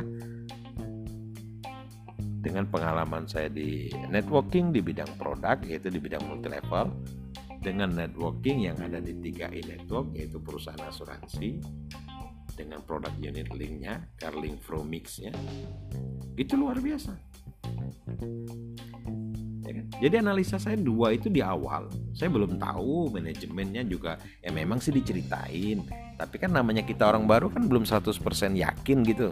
dengan 2.49 2.65
pengalaman 2.65 3.29
saya 3.29 3.53
di 3.53 3.93
networking 4.09 4.73
di 4.73 4.81
bidang 4.81 5.21
produk 5.21 5.61
yaitu 5.69 5.93
di 5.93 6.01
bidang 6.01 6.25
multi 6.25 6.49
level 6.49 6.89
dengan 7.61 7.93
networking 7.93 8.71
yang 8.71 8.79
ada 8.81 9.03
di 9.05 9.13
3i 9.13 9.61
Network 9.69 10.17
yaitu 10.17 10.41
perusahaan 10.41 10.81
asuransi 10.89 11.61
dengan 12.57 12.83
produk 12.83 13.13
unit 13.21 13.53
linknya, 13.55 14.03
Carling 14.19 14.59
Pro 14.59 14.83
Mix-nya 14.83 15.31
itu 16.35 16.55
luar 16.59 16.81
biasa. 16.81 17.13
Ya 19.63 19.73
kan? 19.75 19.87
Jadi 20.01 20.15
analisa 20.19 20.57
saya 20.57 20.75
dua 20.75 21.15
itu 21.15 21.29
di 21.29 21.45
awal, 21.45 21.87
saya 22.17 22.33
belum 22.33 22.57
tahu 22.59 23.15
manajemennya 23.15 23.85
juga 23.87 24.17
ya 24.43 24.51
memang 24.51 24.83
sih 24.83 24.91
diceritain, 24.91 25.85
tapi 26.19 26.41
kan 26.41 26.51
namanya 26.51 26.83
kita 26.83 27.07
orang 27.07 27.29
baru 27.29 27.53
kan 27.53 27.69
belum 27.69 27.87
100% 27.87 28.17
yakin 28.59 28.99
gitu 29.07 29.31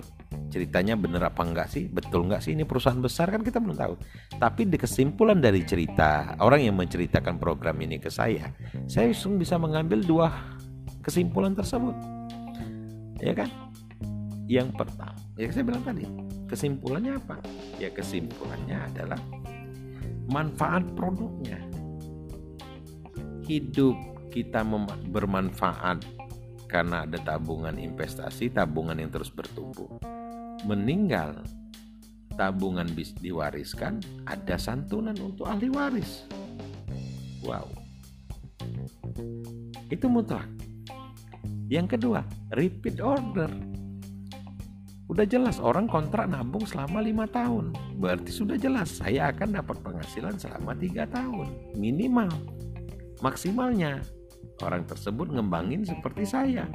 ceritanya 0.49 0.95
bener 0.95 1.23
apa 1.27 1.43
enggak 1.43 1.69
sih? 1.71 1.91
Betul 1.91 2.31
enggak 2.31 2.43
sih? 2.43 2.55
Ini 2.55 2.65
perusahaan 2.65 2.99
besar 2.99 3.31
kan 3.31 3.43
kita 3.43 3.59
belum 3.59 3.77
tahu. 3.77 3.95
Tapi 4.39 4.63
di 4.67 4.79
kesimpulan 4.79 5.39
dari 5.43 5.63
cerita 5.67 6.39
orang 6.41 6.65
yang 6.65 6.77
menceritakan 6.79 7.37
program 7.37 7.77
ini 7.83 7.99
ke 7.99 8.09
saya 8.09 8.51
saya 8.87 9.11
langsung 9.11 9.37
bisa 9.37 9.59
mengambil 9.59 10.01
dua 10.03 10.29
kesimpulan 11.03 11.55
tersebut. 11.55 11.95
Ya 13.21 13.33
kan? 13.33 13.51
Yang 14.47 14.79
pertama 14.79 15.19
ya 15.35 15.51
saya 15.51 15.65
bilang 15.67 15.83
tadi 15.83 16.07
kesimpulannya 16.47 17.13
apa? 17.19 17.37
Ya 17.83 17.91
kesimpulannya 17.91 18.79
adalah 18.93 19.21
manfaat 20.31 20.87
produknya. 20.95 21.59
Hidup 23.47 23.95
kita 24.35 24.67
bermanfaat 25.11 26.03
karena 26.67 27.07
ada 27.07 27.19
tabungan 27.23 27.79
investasi, 27.79 28.51
tabungan 28.51 28.99
yang 28.99 29.09
terus 29.09 29.31
bertumbuh 29.31 29.87
meninggal 30.67 31.47
tabungan 32.35 32.91
bis 32.93 33.15
diwariskan 33.23 34.03
ada 34.27 34.59
santunan 34.59 35.15
untuk 35.23 35.47
ahli 35.47 35.71
waris. 35.71 36.27
Wow. 37.47 37.71
Itu 39.89 40.11
mutlak. 40.11 40.51
Yang 41.71 41.97
kedua 41.97 42.27
repeat 42.51 42.99
order. 42.99 43.49
Udah 45.07 45.23
jelas 45.23 45.63
orang 45.63 45.87
kontrak 45.87 46.27
nabung 46.27 46.67
selama 46.67 46.99
lima 46.99 47.31
tahun. 47.31 47.71
Berarti 48.03 48.35
sudah 48.35 48.59
jelas 48.59 48.99
saya 48.99 49.31
akan 49.31 49.63
dapat 49.63 49.79
penghasilan 49.87 50.35
selama 50.35 50.75
tiga 50.75 51.07
tahun. 51.07 51.79
Minimal. 51.79 52.35
Maksimalnya. 53.23 54.03
Orang 54.67 54.89
tersebut 54.89 55.31
ngembangin 55.31 55.87
seperti 55.87 56.25
saya 56.27 56.67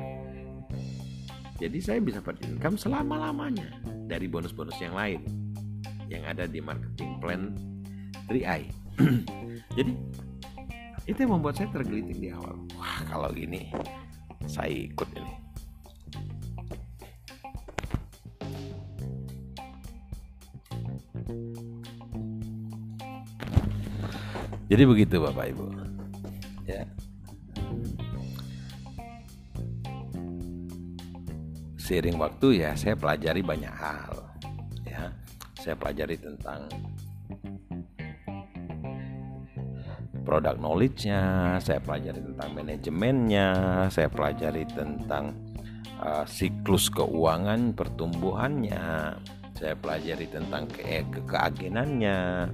jadi 1.61 1.77
saya 1.77 1.99
bisa 2.01 2.25
dapat 2.25 2.41
income 2.41 2.73
selama-lamanya 2.73 3.69
dari 4.09 4.25
bonus-bonus 4.25 4.81
yang 4.81 4.97
lain 4.97 5.21
yang 6.09 6.25
ada 6.25 6.49
di 6.49 6.57
marketing 6.57 7.21
plan 7.21 7.53
3i. 8.25 8.65
Jadi 9.77 9.93
itu 11.05 11.17
yang 11.21 11.37
membuat 11.37 11.61
saya 11.61 11.69
tergelitik 11.69 12.17
di 12.17 12.33
awal. 12.33 12.65
Wah 12.75 12.99
kalau 13.05 13.29
gini 13.29 13.69
saya 14.49 14.73
ikut 14.73 15.05
ini. 15.13 15.33
Jadi 24.65 24.83
begitu 24.87 25.15
Bapak 25.21 25.45
Ibu. 25.53 25.65
Ya. 26.65 26.89
Seiring 31.91 32.15
waktu 32.23 32.63
ya 32.63 32.71
saya 32.79 32.95
pelajari 32.95 33.43
banyak 33.43 33.75
hal 33.75 34.15
ya 34.87 35.11
saya 35.59 35.75
pelajari 35.75 36.15
tentang 36.15 36.71
produk 40.23 40.55
knowledge-nya, 40.55 41.57
saya 41.59 41.81
pelajari 41.83 42.21
tentang 42.23 42.49
manajemennya, 42.55 43.49
saya 43.91 44.07
pelajari 44.07 44.63
tentang 44.69 45.35
uh, 45.99 46.23
siklus 46.23 46.87
keuangan 46.93 47.75
pertumbuhannya, 47.75 49.17
saya 49.57 49.75
pelajari 49.75 50.29
tentang 50.29 50.69
ke 50.71 51.03
ke 51.09 51.19
keagenannya. 51.25 52.47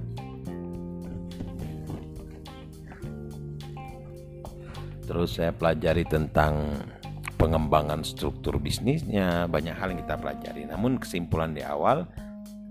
Terus 5.06 5.38
saya 5.38 5.52
pelajari 5.52 6.04
tentang 6.08 6.72
pengembangan 7.38 8.02
struktur 8.02 8.58
bisnisnya 8.58 9.46
banyak 9.46 9.72
hal 9.72 9.94
yang 9.94 10.02
kita 10.02 10.18
pelajari. 10.18 10.66
Namun 10.66 10.98
kesimpulan 10.98 11.54
di 11.54 11.62
awal 11.62 12.04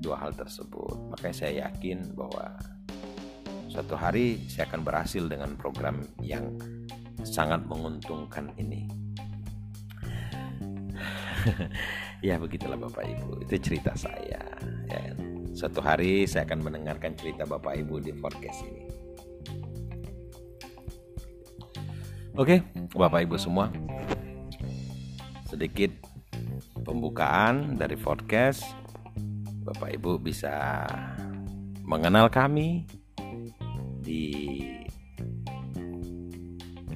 dua 0.04 0.20
hal 0.20 0.36
tersebut. 0.36 1.00
Makanya 1.10 1.36
saya 1.36 1.54
yakin 1.66 2.14
bahwa 2.14 2.54
suatu 3.72 3.96
hari 3.96 4.44
saya 4.52 4.68
akan 4.70 4.84
berhasil 4.84 5.24
dengan 5.26 5.56
program 5.56 6.04
yang 6.20 6.54
sangat 7.24 7.64
menguntungkan 7.66 8.52
ini. 8.60 8.86
Ya 12.26 12.42
begitulah 12.42 12.82
Bapak 12.82 13.06
Ibu. 13.06 13.46
Itu 13.46 13.62
cerita 13.62 13.94
saya. 13.94 14.42
Ya. 14.90 15.14
suatu 15.54 15.86
hari 15.86 16.26
saya 16.26 16.50
akan 16.50 16.66
mendengarkan 16.66 17.14
cerita 17.14 17.46
Bapak 17.46 17.78
Ibu 17.78 18.02
di 18.02 18.10
forecast 18.18 18.66
ini. 18.66 18.84
Oke, 22.38 22.62
Bapak 22.94 23.26
Ibu 23.26 23.38
semua, 23.38 23.70
sedikit 25.58 25.90
pembukaan 26.86 27.82
dari 27.82 27.98
podcast. 27.98 28.62
Bapak 29.66 29.90
Ibu 29.90 30.22
bisa 30.22 30.86
mengenal 31.82 32.30
kami 32.30 32.86
di 34.06 34.62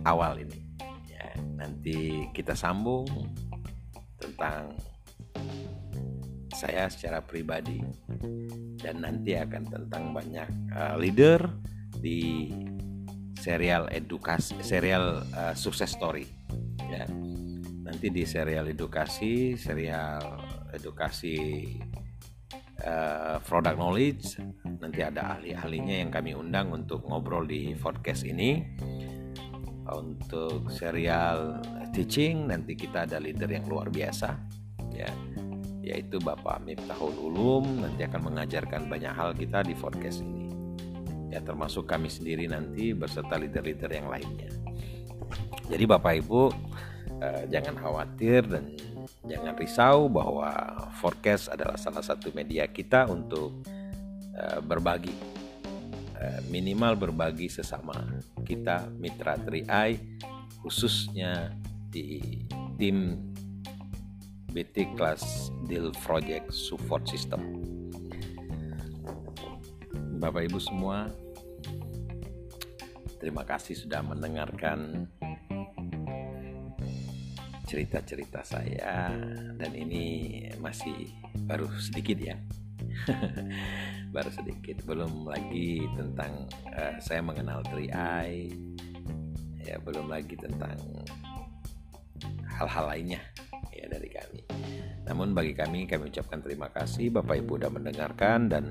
awal 0.05 0.45
ini. 0.45 0.62
Ya, 1.09 1.34
nanti 1.57 2.30
kita 2.38 2.53
sambung 2.53 3.09
tentang 4.22 4.78
saya 6.53 6.86
secara 6.86 7.18
pribadi. 7.26 7.82
Dan 8.78 9.01
nanti 9.01 9.41
akan 9.41 9.74
tentang 9.74 10.14
banyak 10.14 10.49
uh, 10.78 11.01
leader 11.01 11.49
di 11.97 12.53
serial 13.41 13.89
edukasi 13.89 14.53
serial 14.62 15.26
uh, 15.34 15.57
sukses 15.57 15.97
story. 15.97 16.30
Ya 16.78 17.09
nanti 17.92 18.08
di 18.08 18.24
serial 18.24 18.72
edukasi 18.72 19.60
serial 19.60 20.39
edukasi 20.72 21.68
uh, 22.88 23.38
product 23.44 23.78
knowledge 23.78 24.39
nanti 24.82 25.04
ada 25.04 25.38
ahli-ahlinya 25.38 26.02
yang 26.02 26.10
kami 26.10 26.34
undang 26.34 26.74
untuk 26.74 27.06
ngobrol 27.06 27.46
di 27.46 27.78
podcast 27.78 28.26
ini. 28.26 28.64
Untuk 29.92 30.72
serial 30.72 31.60
teaching 31.92 32.48
nanti 32.48 32.80
kita 32.80 33.04
ada 33.04 33.20
leader 33.20 33.52
yang 33.52 33.68
luar 33.68 33.92
biasa 33.92 34.39
ya. 34.96 35.12
Yaitu 35.84 36.22
Bapak 36.22 36.64
Miftahul 36.64 37.12
Ulum 37.18 37.84
nanti 37.84 38.08
akan 38.08 38.32
mengajarkan 38.32 38.88
banyak 38.88 39.12
hal 39.12 39.36
kita 39.36 39.68
di 39.68 39.76
podcast 39.76 40.24
ini. 40.24 40.48
Ya 41.28 41.44
termasuk 41.44 41.92
kami 41.92 42.08
sendiri 42.08 42.48
nanti 42.48 42.96
beserta 42.96 43.36
leader-leader 43.36 43.92
yang 43.92 44.08
lainnya. 44.08 44.52
Jadi 45.68 45.84
Bapak 45.88 46.24
Ibu 46.24 46.70
Eh, 47.22 47.45
jangan 47.53 47.78
khawatir 47.78 48.41
dan 48.49 48.74
jangan 49.30 49.53
risau 49.53 50.09
bahwa 50.09 50.49
forecast 50.97 51.53
adalah 51.53 51.78
salah 51.78 52.01
satu 52.01 52.34
media 52.34 52.65
kita 52.65 53.05
untuk 53.05 53.61
uh, 54.34 54.57
berbagi. 54.65 55.13
Uh, 56.17 56.41
minimal 56.49 56.97
berbagi 56.97 57.45
sesama 57.45 57.93
kita 58.41 58.89
mitra 58.97 59.38
3i 59.38 60.01
khususnya 60.65 61.53
di 61.93 62.41
tim 62.82 63.22
BT 64.49 64.97
Class 64.97 65.53
Deal 65.69 65.93
Project 66.01 66.49
Support 66.49 67.05
System. 67.05 67.61
Bapak 70.17 70.49
Ibu 70.49 70.57
semua 70.57 71.05
terima 73.22 73.45
kasih 73.45 73.78
sudah 73.78 74.01
mendengarkan 74.01 75.05
cerita-cerita 77.72 78.43
saya. 78.43 79.15
Dan 79.55 79.72
ini 79.72 80.03
masih 80.59 81.07
baru 81.47 81.72
sedikit 81.80 82.19
ya. 82.19 82.36
Baru 84.11 84.28
sedikit. 84.28 84.84
Belum 84.84 85.24
lagi 85.24 85.80
tentang 85.95 86.43
uh, 86.76 86.99
saya 86.99 87.24
mengenal 87.24 87.63
3i 87.72 88.51
ya 89.61 89.78
belum 89.78 90.09
lagi 90.09 90.34
tentang 90.36 90.76
hal-hal 92.59 92.91
lainnya 92.91 93.22
ya 93.72 93.88
dari 93.88 94.09
kami. 94.11 94.41
Namun 95.07 95.32
bagi 95.32 95.55
kami 95.55 95.88
kami 95.88 96.11
ucapkan 96.11 96.43
terima 96.43 96.67
kasih. 96.74 97.07
Bapak 97.13 97.39
Ibu 97.39 97.61
sudah 97.61 97.72
mendengarkan 97.72 98.51
dan 98.51 98.65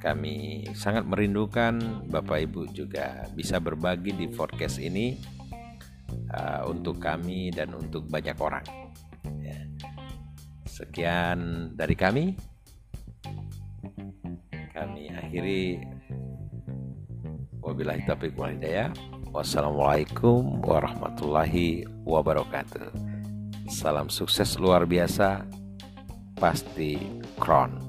kami 0.00 0.64
sangat 0.72 1.04
merindukan 1.04 2.06
Bapak 2.08 2.48
Ibu 2.48 2.72
juga 2.72 3.28
bisa 3.34 3.60
berbagi 3.60 4.14
di 4.14 4.30
podcast 4.30 4.80
ini 4.80 5.35
uh, 6.32 6.66
untuk 6.68 6.98
kami 6.98 7.54
dan 7.54 7.72
untuk 7.76 8.08
banyak 8.10 8.36
orang. 8.38 8.66
Ya. 9.42 9.60
Sekian 10.66 11.72
dari 11.78 11.94
kami. 11.94 12.36
Kami 14.76 15.08
akhiri 15.08 15.80
wabillahi 17.64 18.04
taufiq 18.04 18.36
wal 18.36 18.52
hidayah. 18.52 18.92
Wassalamualaikum 19.32 20.64
warahmatullahi 20.64 21.84
wabarakatuh. 22.04 22.88
Salam 23.68 24.08
sukses 24.08 24.56
luar 24.56 24.86
biasa. 24.86 25.44
Pasti 26.36 27.00
Kron. 27.40 27.85